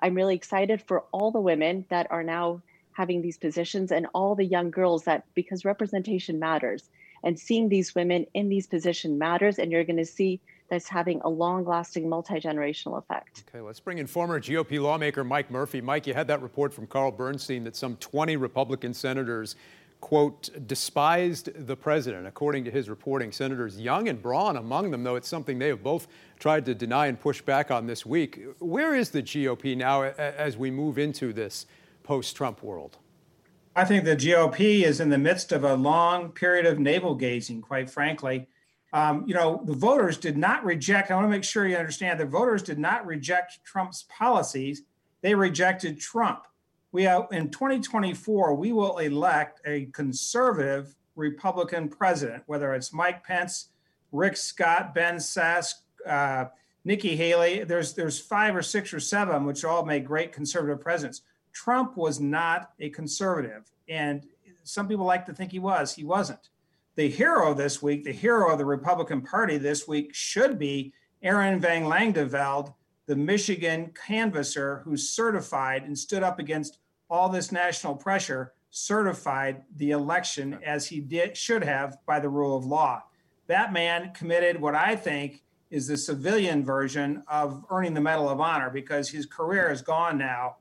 I'm 0.00 0.14
really 0.14 0.36
excited 0.36 0.82
for 0.82 1.04
all 1.12 1.30
the 1.30 1.40
women 1.40 1.84
that 1.88 2.06
are 2.10 2.22
now 2.22 2.62
having 2.92 3.22
these 3.22 3.38
positions 3.38 3.92
and 3.92 4.06
all 4.14 4.34
the 4.34 4.44
young 4.44 4.70
girls 4.70 5.04
that 5.04 5.24
because 5.34 5.64
representation 5.64 6.38
matters 6.38 6.88
and 7.24 7.38
seeing 7.38 7.68
these 7.68 7.94
women 7.94 8.26
in 8.34 8.48
these 8.48 8.66
positions 8.66 9.18
matters 9.18 9.58
and 9.58 9.72
you're 9.72 9.84
going 9.84 9.96
to 9.96 10.06
see 10.06 10.40
that's 10.68 10.88
having 10.88 11.20
a 11.24 11.28
long-lasting 11.28 12.08
multi-generational 12.08 12.98
effect. 12.98 13.44
Okay, 13.48 13.60
let's 13.60 13.80
bring 13.80 13.98
in 13.98 14.06
former 14.06 14.40
GOP 14.40 14.80
lawmaker 14.80 15.24
Mike 15.24 15.50
Murphy. 15.50 15.80
Mike, 15.80 16.06
you 16.06 16.14
had 16.14 16.28
that 16.28 16.42
report 16.42 16.72
from 16.72 16.86
Carl 16.86 17.12
Bernstein 17.12 17.64
that 17.64 17.76
some 17.76 17.96
20 17.96 18.36
Republican 18.36 18.94
senators 18.94 19.56
quote, 20.00 20.50
despised 20.66 21.66
the 21.66 21.76
president, 21.76 22.26
according 22.26 22.64
to 22.64 22.70
his 22.70 22.88
reporting. 22.88 23.32
Senators 23.32 23.80
Young 23.80 24.08
and 24.08 24.20
Braun 24.20 24.56
among 24.56 24.90
them, 24.90 25.02
though 25.02 25.16
it's 25.16 25.28
something 25.28 25.58
they 25.58 25.68
have 25.68 25.82
both 25.82 26.06
tried 26.38 26.64
to 26.66 26.74
deny 26.74 27.06
and 27.06 27.18
push 27.18 27.40
back 27.40 27.70
on 27.70 27.86
this 27.86 28.04
week. 28.04 28.40
Where 28.58 28.94
is 28.94 29.10
the 29.10 29.22
GOP 29.22 29.76
now 29.76 30.02
as 30.02 30.56
we 30.56 30.70
move 30.70 30.98
into 30.98 31.32
this 31.32 31.66
post 32.02 32.36
Trump 32.36 32.62
world? 32.62 32.98
I 33.74 33.84
think 33.84 34.04
the 34.04 34.16
GOP 34.16 34.84
is 34.84 35.00
in 35.00 35.10
the 35.10 35.18
midst 35.18 35.52
of 35.52 35.64
a 35.64 35.74
long 35.74 36.30
period 36.30 36.66
of 36.66 36.78
navel 36.78 37.14
gazing, 37.14 37.62
quite 37.62 37.90
frankly. 37.90 38.48
Um, 38.96 39.24
you 39.26 39.34
know, 39.34 39.60
the 39.66 39.74
voters 39.74 40.16
did 40.16 40.38
not 40.38 40.64
reject, 40.64 41.10
I 41.10 41.16
want 41.16 41.26
to 41.26 41.30
make 41.30 41.44
sure 41.44 41.66
you 41.66 41.76
understand 41.76 42.18
the 42.18 42.24
voters 42.24 42.62
did 42.62 42.78
not 42.78 43.04
reject 43.04 43.62
Trump's 43.62 44.06
policies, 44.08 44.84
they 45.20 45.34
rejected 45.34 46.00
Trump. 46.00 46.46
We 46.92 47.02
have 47.02 47.26
in 47.30 47.50
2024 47.50 48.54
we 48.54 48.72
will 48.72 48.96
elect 48.96 49.60
a 49.66 49.84
conservative 49.92 50.94
republican 51.14 51.88
president 51.90 52.42
whether 52.46 52.72
it's 52.74 52.92
mike 52.92 53.22
pence 53.24 53.68
rick 54.12 54.36
scott 54.36 54.94
ben 54.94 55.16
sasse 55.16 55.74
uh, 56.06 56.46
nikki 56.84 57.16
haley. 57.16 57.64
There's 57.64 57.92
there's 57.92 58.18
five 58.18 58.56
or 58.56 58.62
six 58.62 58.94
or 58.94 59.00
seven 59.00 59.44
which 59.44 59.62
all 59.62 59.84
make 59.84 60.06
great 60.06 60.32
conservative 60.32 60.80
presidents. 60.80 61.20
Trump 61.52 61.98
was 61.98 62.18
not 62.18 62.70
a 62.80 62.88
conservative 62.88 63.70
and 63.90 64.24
some 64.62 64.88
people 64.88 65.04
like 65.04 65.26
to 65.26 65.34
think 65.34 65.52
he 65.52 65.58
was. 65.58 65.94
He 65.94 66.04
wasn't 66.04 66.48
the 66.96 67.08
hero 67.08 67.54
this 67.54 67.80
week 67.82 68.04
the 68.04 68.12
hero 68.12 68.52
of 68.52 68.58
the 68.58 68.64
republican 68.64 69.20
party 69.20 69.58
this 69.58 69.86
week 69.86 70.14
should 70.14 70.58
be 70.58 70.92
aaron 71.22 71.60
van 71.60 71.84
langevelde 71.84 72.74
the 73.06 73.16
michigan 73.16 73.92
canvasser 73.94 74.82
who 74.82 74.96
certified 74.96 75.84
and 75.84 75.96
stood 75.96 76.22
up 76.22 76.38
against 76.38 76.78
all 77.08 77.28
this 77.28 77.52
national 77.52 77.94
pressure, 77.94 78.52
certified 78.70 79.62
the 79.76 79.92
election 79.92 80.58
as 80.64 80.86
he 80.86 81.00
did 81.00 81.36
should 81.36 81.62
have 81.62 81.98
by 82.06 82.20
the 82.20 82.28
rule 82.28 82.56
of 82.56 82.64
law. 82.64 83.02
That 83.46 83.72
man 83.72 84.12
committed 84.12 84.60
what 84.60 84.74
I 84.74 84.96
think 84.96 85.42
is 85.70 85.86
the 85.86 85.96
civilian 85.96 86.64
version 86.64 87.22
of 87.28 87.64
earning 87.70 87.94
the 87.94 88.00
Medal 88.00 88.28
of 88.28 88.40
Honor 88.40 88.70
because 88.70 89.08
his 89.08 89.26
career 89.26 89.70
is 89.70 89.82
gone 89.82 90.18
now, 90.18 90.56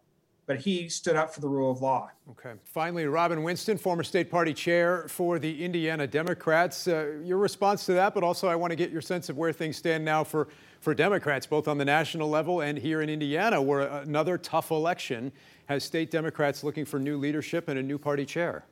but 0.47 0.57
he 0.57 0.87
stood 0.89 1.15
up 1.15 1.33
for 1.33 1.41
the 1.41 1.47
rule 1.47 1.71
of 1.71 1.81
law. 1.81 2.11
Okay. 2.31 2.53
Finally, 2.63 3.05
Robin 3.05 3.41
Winston, 3.43 3.77
former 3.77 4.03
state 4.03 4.29
party 4.29 4.53
chair 4.53 5.07
for 5.07 5.39
the 5.39 5.63
Indiana 5.63 6.05
Democrats. 6.05 6.87
Uh, 6.87 7.17
your 7.23 7.37
response 7.37 7.85
to 7.87 7.93
that, 7.93 8.13
but 8.13 8.23
also 8.23 8.47
I 8.47 8.55
want 8.55 8.71
to 8.71 8.75
get 8.75 8.91
your 8.91 9.01
sense 9.01 9.29
of 9.29 9.37
where 9.37 9.51
things 9.51 9.77
stand 9.77 10.05
now 10.05 10.23
for, 10.23 10.47
for 10.81 10.93
Democrats, 10.93 11.47
both 11.47 11.67
on 11.67 11.77
the 11.77 11.85
national 11.85 12.29
level 12.29 12.61
and 12.61 12.77
here 12.77 13.01
in 13.01 13.09
Indiana, 13.09 13.61
where 13.61 13.81
another 13.81 14.37
tough 14.37 14.69
election 14.71 15.31
has 15.65 15.83
state 15.83 16.11
Democrats 16.11 16.63
looking 16.63 16.85
for 16.85 16.99
new 16.99 17.17
leadership 17.17 17.67
and 17.67 17.79
a 17.79 17.83
new 17.83 17.97
party 17.97 18.25
chair? 18.25 18.65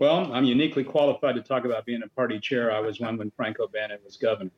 Well, 0.00 0.32
I'm 0.32 0.44
uniquely 0.44 0.82
qualified 0.82 1.36
to 1.36 1.40
talk 1.40 1.64
about 1.64 1.86
being 1.86 2.02
a 2.02 2.08
party 2.08 2.40
chair. 2.40 2.72
I 2.72 2.80
was 2.80 2.98
one 2.98 3.16
when 3.16 3.30
Frank 3.36 3.60
O'Bannon 3.60 3.98
was 4.04 4.16
governor. 4.16 4.50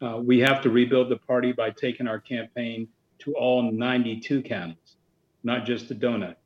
Uh, 0.00 0.16
we 0.16 0.38
have 0.38 0.62
to 0.62 0.70
rebuild 0.70 1.10
the 1.10 1.18
party 1.18 1.52
by 1.52 1.70
taking 1.70 2.08
our 2.08 2.18
campaign 2.18 2.88
to 3.20 3.34
all 3.34 3.70
92 3.70 4.42
counties, 4.42 4.96
not 5.42 5.64
just 5.64 5.88
the 5.88 5.94
donut. 5.94 6.36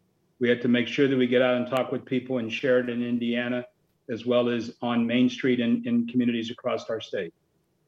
We 0.41 0.49
have 0.49 0.61
to 0.61 0.69
make 0.69 0.89
sure 0.89 1.09
that 1.09 1.17
we 1.17 1.27
get 1.27 1.43
out 1.43 1.57
and 1.57 1.67
talk 1.67 1.93
with 1.93 2.05
people 2.05 2.39
in 2.39 2.49
Sheridan, 2.49 3.03
Indiana, 3.03 3.65
as 4.11 4.27
well 4.27 4.49
as 4.49 4.75
on 4.83 5.07
Main 5.07 5.29
Street 5.29 5.61
and 5.61 5.87
in 5.87 6.07
communities 6.07 6.51
across 6.51 6.91
our 6.91 7.01
state. 7.01 7.33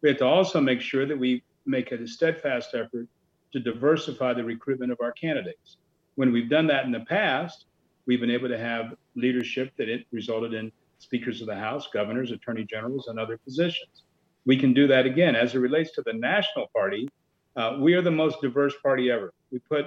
We 0.02 0.08
have 0.08 0.18
to 0.18 0.26
also 0.26 0.60
make 0.60 0.80
sure 0.80 1.06
that 1.06 1.18
we 1.18 1.42
make 1.66 1.92
a 1.92 2.06
steadfast 2.06 2.74
effort 2.74 3.08
to 3.52 3.60
diversify 3.60 4.32
the 4.34 4.44
recruitment 4.44 4.92
of 4.92 4.98
our 5.00 5.12
candidates. 5.12 5.78
When 6.14 6.32
we've 6.32 6.48
done 6.48 6.66
that 6.68 6.84
in 6.84 6.92
the 6.92 7.00
past, 7.00 7.66
we've 8.06 8.20
been 8.20 8.30
able 8.30 8.48
to 8.48 8.58
have 8.58 8.94
leadership 9.14 9.72
that 9.76 9.88
it 9.88 10.06
resulted 10.12 10.54
in 10.54 10.72
speakers 10.98 11.40
of 11.40 11.46
the 11.46 11.56
House, 11.56 11.88
governors, 11.92 12.30
attorney 12.30 12.64
generals, 12.64 13.08
and 13.08 13.18
other 13.18 13.36
positions. 13.36 14.04
We 14.46 14.56
can 14.56 14.72
do 14.72 14.86
that 14.86 15.06
again. 15.06 15.36
As 15.36 15.54
it 15.54 15.58
relates 15.58 15.92
to 15.92 16.02
the 16.02 16.12
national 16.12 16.68
party, 16.68 17.08
uh, 17.56 17.76
we 17.80 17.94
are 17.94 18.02
the 18.02 18.10
most 18.10 18.40
diverse 18.40 18.74
party 18.82 19.10
ever. 19.10 19.32
We 19.50 19.58
put 19.58 19.86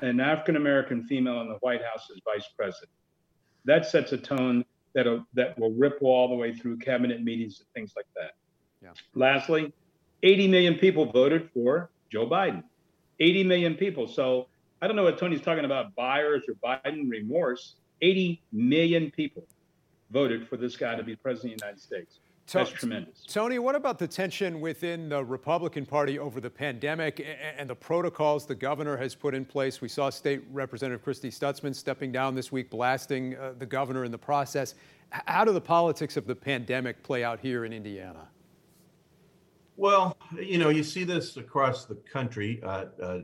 an 0.00 0.20
African 0.20 0.56
American 0.56 1.04
female 1.04 1.40
in 1.40 1.48
the 1.48 1.56
White 1.56 1.82
House 1.82 2.08
as 2.10 2.20
vice 2.24 2.48
president. 2.56 2.90
That 3.64 3.86
sets 3.86 4.12
a 4.12 4.18
tone 4.18 4.64
that'll, 4.94 5.26
that 5.34 5.58
will 5.58 5.72
ripple 5.72 6.08
all 6.08 6.28
the 6.28 6.34
way 6.34 6.54
through 6.54 6.78
cabinet 6.78 7.22
meetings 7.22 7.60
and 7.60 7.68
things 7.74 7.92
like 7.96 8.06
that. 8.16 8.32
Yeah. 8.82 8.90
Lastly, 9.14 9.72
80 10.22 10.48
million 10.48 10.74
people 10.76 11.10
voted 11.10 11.50
for 11.52 11.90
Joe 12.10 12.26
Biden. 12.26 12.62
80 13.18 13.44
million 13.44 13.74
people. 13.74 14.06
So 14.08 14.48
I 14.80 14.86
don't 14.86 14.96
know 14.96 15.04
what 15.04 15.18
Tony's 15.18 15.42
talking 15.42 15.64
about 15.64 15.94
buyers 15.94 16.44
or 16.48 16.54
Biden 16.54 17.10
remorse. 17.10 17.76
80 18.00 18.40
million 18.52 19.10
people 19.10 19.44
voted 20.10 20.48
for 20.48 20.56
this 20.56 20.76
guy 20.76 20.96
to 20.96 21.02
be 21.02 21.14
president 21.16 21.54
of 21.54 21.60
the 21.60 21.66
United 21.66 21.82
States. 21.82 22.20
That's 22.52 22.70
tremendous. 22.70 23.24
Tony, 23.26 23.58
what 23.58 23.74
about 23.74 23.98
the 23.98 24.08
tension 24.08 24.60
within 24.60 25.08
the 25.08 25.24
Republican 25.24 25.86
Party 25.86 26.18
over 26.18 26.40
the 26.40 26.50
pandemic 26.50 27.24
and 27.56 27.68
the 27.68 27.74
protocols 27.74 28.46
the 28.46 28.54
governor 28.54 28.96
has 28.96 29.14
put 29.14 29.34
in 29.34 29.44
place? 29.44 29.80
We 29.80 29.88
saw 29.88 30.10
State 30.10 30.42
Representative 30.52 31.02
Christy 31.02 31.30
Stutzman 31.30 31.74
stepping 31.74 32.12
down 32.12 32.34
this 32.34 32.50
week, 32.50 32.70
blasting 32.70 33.36
uh, 33.36 33.54
the 33.58 33.66
governor 33.66 34.04
in 34.04 34.10
the 34.10 34.18
process. 34.18 34.74
How 35.10 35.44
do 35.44 35.52
the 35.52 35.60
politics 35.60 36.16
of 36.16 36.26
the 36.26 36.34
pandemic 36.34 37.02
play 37.02 37.24
out 37.24 37.40
here 37.40 37.64
in 37.64 37.72
Indiana? 37.72 38.28
Well, 39.76 40.16
you 40.38 40.58
know, 40.58 40.68
you 40.68 40.84
see 40.84 41.04
this 41.04 41.36
across 41.36 41.86
the 41.86 41.94
country. 41.94 42.60
Uh, 42.62 42.86
uh, 43.02 43.18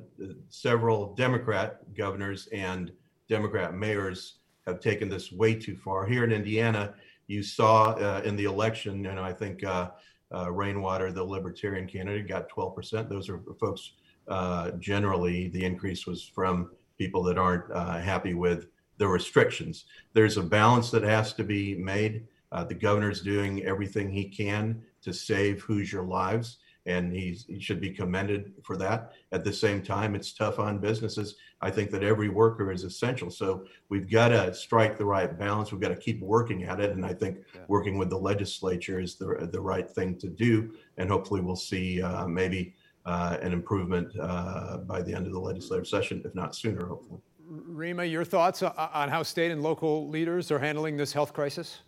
several 0.49 1.15
Democrat 1.15 1.81
governors 1.95 2.49
and 2.53 2.93
Democrat 3.29 3.75
mayors 3.75 4.39
have 4.67 4.81
taken 4.81 5.09
this 5.09 5.31
way 5.31 5.55
too 5.55 5.77
far. 5.77 6.07
Here 6.07 6.25
in 6.25 6.33
Indiana, 6.33 6.95
you 7.27 7.43
saw 7.43 7.93
uh, 7.93 8.23
in 8.25 8.37
the 8.37 8.45
election, 8.45 9.07
and 9.07 9.19
I 9.19 9.33
think 9.33 9.65
uh, 9.65 9.91
uh, 10.35 10.51
Rainwater, 10.51 11.13
the 11.13 11.25
Libertarian 11.25 11.87
candidate, 11.87 12.29
got 12.29 12.49
12%. 12.49 13.09
Those 13.09 13.29
are 13.29 13.41
folks 13.59 13.93
uh, 14.29 14.73
generally, 14.73 15.49
the 15.49 15.65
increase 15.65 16.07
was 16.07 16.25
from 16.25 16.71
people 16.99 17.23
that 17.25 17.39
aren't 17.39 17.73
happy 18.03 18.35
with 18.35 18.67
the 18.99 19.07
restrictions. 19.07 19.85
There's 20.15 20.37
a 20.37 20.43
balance 20.43 20.91
that 20.91 21.03
has 21.03 21.33
to 21.35 21.45
be 21.45 21.75
made. 21.75 22.27
the 22.69 22.75
governor's 22.75 23.21
doing 23.21 23.65
everything 23.65 24.11
he 24.11 24.25
can 24.25 24.83
to 25.03 25.13
save 25.13 25.61
Hoosier 25.63 26.03
lives, 26.03 26.59
and 26.87 27.13
he's, 27.13 27.45
he 27.45 27.61
should 27.61 27.81
be 27.81 27.91
commended 27.91 28.53
for 28.63 28.77
that. 28.77 29.13
At 29.33 29.45
the 29.45 29.53
same 29.53 29.83
time, 29.83 30.15
it's 30.15 30.33
tough 30.33 30.59
on 30.59 30.79
businesses. 30.79 31.37
I 31.61 31.71
think 31.71 31.91
that 31.91 32.03
every 32.03 32.29
worker 32.29 32.71
is 32.71 32.85
essential. 32.85 33.31
So 33.31 33.65
we've 33.89 34.11
got 34.11 34.29
to 34.29 34.55
strike 34.55 34.97
the 34.97 35.05
right 35.05 35.39
balance. 35.39 35.73
We've 35.73 35.81
got 35.81 35.89
to 35.89 35.97
keep 35.97 36.21
working 36.21 36.65
at 36.65 36.81
it, 36.81 36.91
and 36.93 37.05
I 37.05 37.15
think 37.15 37.39
yeah. 37.55 37.63
working 37.69 37.99
with 37.99 38.11
the 38.11 38.19
legislature 38.19 39.01
is 39.01 39.17
the 39.17 39.49
the 39.51 39.61
right 39.61 39.89
thing 39.89 40.17
to 40.19 40.29
do. 40.29 40.73
And 40.99 41.11
hopefully, 41.11 41.41
we'll 41.41 41.57
see 41.57 42.03
uh, 42.03 42.27
maybe 42.27 42.75
uh, 43.05 43.39
an 43.41 43.53
improvement 43.53 44.13
uh, 44.21 44.79
by 44.79 45.03
the 45.03 45.15
end 45.15 45.27
of 45.27 45.33
the 45.33 45.41
legislative 45.41 45.87
session, 45.87 46.23
if 46.25 46.35
not 46.35 46.55
sooner. 46.55 46.87
Hopefully. 46.87 47.21
Rima, 47.49 48.05
your 48.05 48.25
thoughts 48.25 48.63
on 48.63 49.09
how 49.09 49.23
state 49.23 49.53
and 49.53 49.63
local 49.63 50.09
leaders 50.09 50.51
are 50.51 50.59
handling 50.59 50.97
this 50.97 51.13
health 51.13 51.33
crisis? 51.33 51.81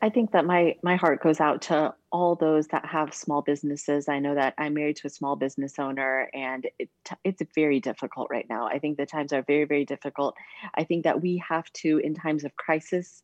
I 0.00 0.08
think 0.08 0.32
that 0.32 0.46
my 0.46 0.76
my 0.82 0.96
heart 0.96 1.22
goes 1.22 1.40
out 1.40 1.62
to 1.62 1.94
all 2.10 2.36
those 2.36 2.68
that 2.68 2.86
have 2.86 3.14
small 3.14 3.42
businesses. 3.42 4.08
I 4.08 4.18
know 4.18 4.34
that 4.34 4.54
I'm 4.56 4.74
married 4.74 4.96
to 4.96 5.08
a 5.08 5.10
small 5.10 5.36
business 5.36 5.78
owner, 5.78 6.30
and 6.32 6.66
it, 6.78 6.88
it's 7.22 7.42
very 7.54 7.80
difficult 7.80 8.28
right 8.30 8.46
now. 8.48 8.66
I 8.66 8.78
think 8.78 8.96
the 8.96 9.06
times 9.06 9.32
are 9.32 9.42
very 9.42 9.64
very 9.64 9.84
difficult. 9.84 10.36
I 10.74 10.84
think 10.84 11.04
that 11.04 11.20
we 11.20 11.42
have 11.46 11.70
to, 11.74 11.98
in 11.98 12.14
times 12.14 12.44
of 12.44 12.56
crisis, 12.56 13.22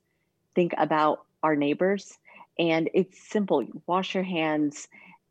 think 0.55 0.75
about 0.77 1.25
our 1.43 1.57
neighbors, 1.57 2.19
and 2.59 2.91
it's 2.93 3.19
simple: 3.31 3.67
wash 3.87 4.15
your 4.15 4.25
hands 4.25 4.87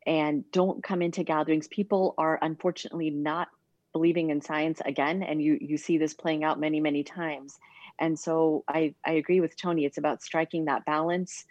and 0.06 0.50
don't 0.50 0.82
come 0.82 1.00
into 1.00 1.22
gatherings. 1.22 1.68
People 1.68 2.14
are 2.18 2.38
unfortunately 2.42 3.10
not 3.10 3.48
believing 3.92 4.30
in 4.30 4.40
science 4.40 4.80
again, 4.84 5.22
and 5.22 5.40
you 5.40 5.58
you 5.60 5.76
see 5.76 5.96
this 5.96 6.14
playing 6.14 6.42
out 6.42 6.58
many 6.58 6.80
many 6.80 7.04
times 7.04 7.56
and 8.00 8.18
so 8.18 8.64
I, 8.66 8.94
I 9.04 9.12
agree 9.12 9.40
with 9.40 9.56
Tony. 9.56 9.84
It's 9.84 9.98
about 9.98 10.22
striking 10.22 10.64
that 10.64 10.84
balance 10.84 11.44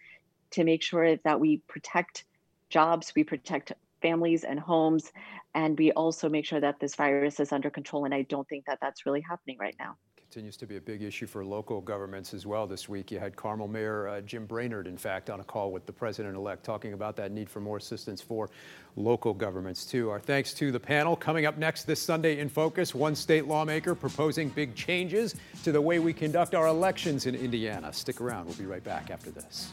to 0.52 0.64
make 0.64 0.82
sure 0.82 1.16
that 1.18 1.40
we 1.40 1.62
protect 1.68 2.26
jobs, 2.70 3.14
we 3.16 3.24
protect 3.24 3.72
families 4.02 4.44
and 4.44 4.60
homes. 4.60 5.12
And 5.54 5.78
we 5.78 5.92
also 5.92 6.30
make 6.30 6.46
sure 6.46 6.60
that 6.60 6.80
this 6.80 6.96
virus 6.96 7.40
is 7.40 7.52
under 7.52 7.70
control. 7.70 8.06
And 8.06 8.14
I 8.14 8.24
don't 8.24 8.48
think 8.48 8.66
that 8.66 8.80
that's 8.82 9.06
really 9.06 9.22
happening 9.22 9.58
right 9.60 9.76
now 9.80 9.98
continues 10.32 10.58
to 10.58 10.68
be 10.68 10.78
a 10.78 10.82
big 10.82 11.02
issue 11.02 11.26
for 11.26 11.44
local 11.44 11.82
governments 11.82 12.36
as 12.36 12.46
well 12.46 12.68
this 12.68 12.88
week. 12.88 13.10
You 13.10 13.18
had 13.18 13.36
Carmel 13.36 13.68
Mayor 13.68 14.08
uh, 14.08 14.22
Jim 14.22 14.46
Brainard, 14.46 14.86
in 14.86 14.96
fact, 14.96 15.32
on 15.32 15.40
a 15.40 15.44
call 15.44 15.72
with 15.72 15.88
the 15.88 15.92
president-elect 15.92 16.64
talking 16.64 16.94
about 16.94 17.16
that 17.16 17.32
need 17.32 17.50
for 17.50 17.60
more 17.60 17.78
assistance 17.78 18.22
for 18.22 18.52
local 18.96 19.34
governments, 19.34 19.86
too. 19.86 20.12
Our 20.12 20.20
thanks 20.20 20.54
to 20.54 20.72
the 20.72 20.80
panel. 20.80 21.16
Coming 21.16 21.48
up 21.48 21.58
next 21.58 21.86
this 21.86 22.00
Sunday 22.00 22.38
in 22.38 22.48
Focus, 22.48 22.94
one 22.94 23.16
state 23.16 23.48
lawmaker 23.48 23.96
proposing 23.96 24.50
big 24.50 24.76
changes 24.76 25.34
to 25.64 25.72
the 25.72 25.82
way 25.82 25.98
we 25.98 26.14
conduct 26.14 26.54
our 26.54 26.68
elections 26.68 27.26
in 27.26 27.34
Indiana. 27.34 27.92
Stick 27.92 28.22
around. 28.22 28.46
We'll 28.46 28.54
be 28.54 28.68
right 28.68 28.84
back 28.84 29.10
after 29.10 29.32
this. 29.32 29.72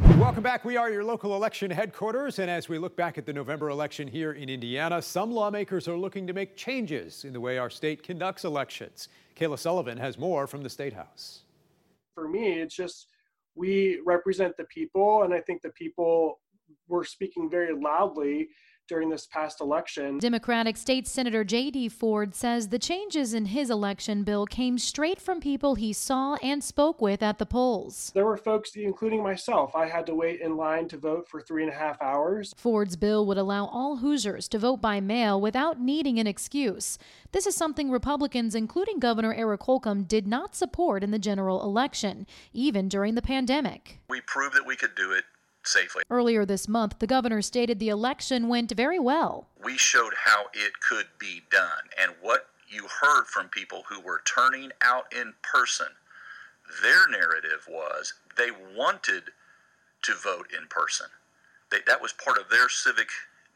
Welcome 0.00 0.42
back. 0.42 0.64
We 0.64 0.76
are 0.76 0.90
your 0.90 1.04
local 1.04 1.36
election 1.36 1.70
headquarters. 1.70 2.40
And 2.40 2.50
as 2.50 2.68
we 2.68 2.78
look 2.78 2.96
back 2.96 3.16
at 3.16 3.26
the 3.26 3.32
November 3.32 3.68
election 3.68 4.08
here 4.08 4.32
in 4.32 4.48
Indiana, 4.48 5.00
some 5.00 5.30
lawmakers 5.30 5.86
are 5.86 5.96
looking 5.96 6.26
to 6.26 6.32
make 6.32 6.56
changes 6.56 7.24
in 7.24 7.32
the 7.32 7.40
way 7.40 7.58
our 7.58 7.70
state 7.70 8.02
conducts 8.02 8.44
elections. 8.44 9.08
Kayla 9.36 9.56
Sullivan 9.56 9.96
has 9.98 10.18
more 10.18 10.48
from 10.48 10.64
the 10.64 10.68
State 10.68 10.94
House. 10.94 11.42
For 12.16 12.26
me, 12.26 12.54
it's 12.60 12.74
just 12.74 13.06
we 13.54 14.00
represent 14.04 14.56
the 14.56 14.64
people, 14.64 15.22
and 15.22 15.32
I 15.32 15.40
think 15.40 15.62
the 15.62 15.70
people 15.70 16.40
were 16.88 17.04
speaking 17.04 17.48
very 17.48 17.72
loudly 17.72 18.48
during 18.88 19.08
this 19.08 19.26
past 19.26 19.60
election. 19.60 20.18
Democratic 20.18 20.76
State 20.76 21.06
Senator 21.06 21.44
J.D. 21.44 21.88
Ford 21.88 22.34
says 22.34 22.68
the 22.68 22.78
changes 22.78 23.34
in 23.34 23.46
his 23.46 23.70
election 23.70 24.24
bill 24.24 24.46
came 24.46 24.78
straight 24.78 25.20
from 25.20 25.40
people 25.40 25.74
he 25.74 25.92
saw 25.92 26.36
and 26.42 26.62
spoke 26.62 27.00
with 27.00 27.22
at 27.22 27.38
the 27.38 27.46
polls. 27.46 28.12
There 28.14 28.26
were 28.26 28.36
folks, 28.36 28.76
including 28.76 29.22
myself, 29.22 29.74
I 29.74 29.86
had 29.86 30.06
to 30.06 30.14
wait 30.14 30.40
in 30.40 30.56
line 30.56 30.88
to 30.88 30.98
vote 30.98 31.28
for 31.28 31.40
three 31.40 31.62
and 31.62 31.72
a 31.72 31.76
half 31.76 32.00
hours. 32.02 32.54
Ford's 32.56 32.96
bill 32.96 33.26
would 33.26 33.38
allow 33.38 33.66
all 33.66 33.96
Hoosiers 33.96 34.48
to 34.48 34.58
vote 34.58 34.80
by 34.80 35.00
mail 35.00 35.40
without 35.40 35.80
needing 35.80 36.18
an 36.18 36.26
excuse. 36.26 36.98
This 37.32 37.46
is 37.46 37.56
something 37.56 37.90
Republicans, 37.90 38.54
including 38.54 38.98
Governor 38.98 39.34
Eric 39.34 39.62
Holcomb, 39.62 40.04
did 40.04 40.26
not 40.26 40.54
support 40.54 41.02
in 41.02 41.10
the 41.10 41.18
general 41.18 41.62
election, 41.62 42.26
even 42.52 42.88
during 42.88 43.14
the 43.14 43.22
pandemic. 43.22 43.98
We 44.08 44.20
proved 44.20 44.54
that 44.56 44.66
we 44.66 44.76
could 44.76 44.94
do 44.94 45.12
it 45.12 45.24
safely. 45.66 46.02
Earlier 46.10 46.44
this 46.44 46.68
month, 46.68 46.98
the 46.98 47.06
governor 47.06 47.42
stated 47.42 47.78
the 47.78 47.88
election 47.88 48.48
went 48.48 48.72
very 48.72 48.98
well. 48.98 49.48
We 49.62 49.76
showed 49.76 50.14
how 50.24 50.46
it 50.52 50.80
could 50.80 51.06
be 51.18 51.42
done, 51.50 51.90
and 52.00 52.12
what 52.20 52.48
you 52.68 52.86
heard 53.00 53.24
from 53.26 53.48
people 53.48 53.84
who 53.88 54.00
were 54.00 54.22
turning 54.24 54.72
out 54.82 55.12
in 55.12 55.34
person, 55.42 55.86
their 56.82 57.08
narrative 57.08 57.66
was 57.68 58.14
they 58.36 58.50
wanted 58.76 59.24
to 60.02 60.14
vote 60.14 60.48
in 60.56 60.66
person. 60.68 61.06
They, 61.70 61.78
that 61.86 62.02
was 62.02 62.12
part 62.12 62.38
of 62.38 62.48
their 62.50 62.68
civic 62.68 63.08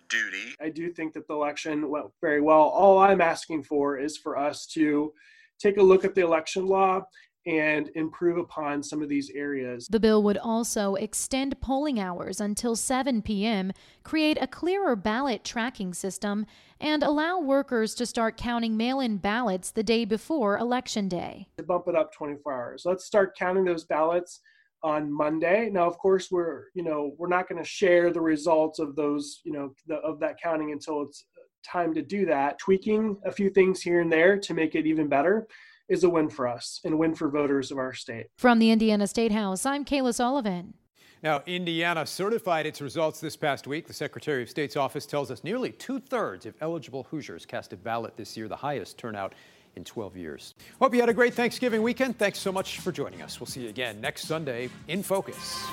duty. 0.08 0.54
I 0.60 0.70
do 0.70 0.90
think 0.90 1.12
that 1.14 1.26
the 1.28 1.34
election 1.34 1.88
went 1.90 2.06
very 2.20 2.40
well. 2.40 2.62
All 2.62 2.98
I'm 2.98 3.20
asking 3.20 3.64
for 3.64 3.98
is 3.98 4.16
for 4.16 4.38
us 4.38 4.66
to 4.68 5.12
take 5.58 5.76
a 5.76 5.82
look 5.82 6.04
at 6.04 6.14
the 6.14 6.22
election 6.22 6.66
law 6.66 7.06
and 7.48 7.90
improve 7.94 8.36
upon 8.36 8.82
some 8.82 9.02
of 9.02 9.08
these 9.08 9.30
areas. 9.34 9.88
The 9.88 9.98
bill 9.98 10.22
would 10.22 10.36
also 10.36 10.96
extend 10.96 11.58
polling 11.62 11.98
hours 11.98 12.42
until 12.42 12.76
7 12.76 13.22
p.m., 13.22 13.72
create 14.02 14.36
a 14.38 14.46
clearer 14.46 14.94
ballot 14.94 15.44
tracking 15.44 15.94
system, 15.94 16.44
and 16.78 17.02
allow 17.02 17.40
workers 17.40 17.94
to 17.94 18.04
start 18.04 18.36
counting 18.36 18.76
mail 18.76 19.00
in 19.00 19.16
ballots 19.16 19.70
the 19.70 19.82
day 19.82 20.04
before 20.04 20.58
Election 20.58 21.08
Day. 21.08 21.48
To 21.56 21.64
bump 21.64 21.88
it 21.88 21.96
up 21.96 22.12
24 22.12 22.52
hours. 22.52 22.82
Let's 22.84 23.06
start 23.06 23.34
counting 23.34 23.64
those 23.64 23.84
ballots 23.84 24.40
on 24.82 25.10
Monday. 25.10 25.70
Now, 25.72 25.86
of 25.86 25.96
course, 25.96 26.30
we're 26.30 26.66
you 26.74 26.84
know 26.84 27.14
we're 27.16 27.28
not 27.28 27.48
going 27.48 27.60
to 27.60 27.68
share 27.68 28.12
the 28.12 28.20
results 28.20 28.78
of 28.78 28.94
those 28.94 29.40
you 29.44 29.52
know 29.52 29.74
the, 29.86 29.96
of 29.96 30.20
that 30.20 30.40
counting 30.40 30.70
until 30.70 31.02
it's 31.02 31.24
uh, 31.36 31.40
time 31.68 31.94
to 31.94 32.02
do 32.02 32.26
that. 32.26 32.58
Tweaking 32.58 33.16
a 33.24 33.32
few 33.32 33.50
things 33.50 33.80
here 33.80 34.02
and 34.02 34.12
there 34.12 34.38
to 34.38 34.54
make 34.54 34.74
it 34.74 34.86
even 34.86 35.08
better 35.08 35.48
is 35.88 36.04
a 36.04 36.10
win 36.10 36.28
for 36.28 36.46
us 36.46 36.80
and 36.84 36.94
a 36.94 36.96
win 36.96 37.14
for 37.14 37.28
voters 37.28 37.70
of 37.70 37.78
our 37.78 37.94
state. 37.94 38.26
From 38.36 38.58
the 38.58 38.70
Indiana 38.70 39.06
State 39.06 39.32
House, 39.32 39.64
I'm 39.66 39.84
Kayla 39.84 40.14
Sullivan. 40.14 40.74
Now, 41.22 41.42
Indiana 41.46 42.06
certified 42.06 42.66
its 42.66 42.80
results 42.80 43.20
this 43.20 43.36
past 43.36 43.66
week. 43.66 43.88
The 43.88 43.92
Secretary 43.92 44.42
of 44.42 44.48
State's 44.48 44.76
office 44.76 45.04
tells 45.04 45.30
us 45.30 45.42
nearly 45.42 45.72
two 45.72 45.98
thirds 45.98 46.46
of 46.46 46.54
eligible 46.60 47.04
Hoosiers 47.04 47.44
cast 47.44 47.72
a 47.72 47.76
ballot 47.76 48.16
this 48.16 48.36
year, 48.36 48.46
the 48.46 48.56
highest 48.56 48.98
turnout 48.98 49.34
in 49.74 49.84
12 49.84 50.16
years. 50.16 50.54
Hope 50.80 50.94
you 50.94 51.00
had 51.00 51.08
a 51.08 51.14
great 51.14 51.34
Thanksgiving 51.34 51.82
weekend. 51.82 52.18
Thanks 52.18 52.38
so 52.38 52.52
much 52.52 52.78
for 52.80 52.92
joining 52.92 53.22
us. 53.22 53.40
We'll 53.40 53.46
see 53.46 53.62
you 53.62 53.68
again 53.68 54.00
next 54.00 54.26
Sunday 54.26 54.70
in 54.86 55.02
Focus. 55.02 55.66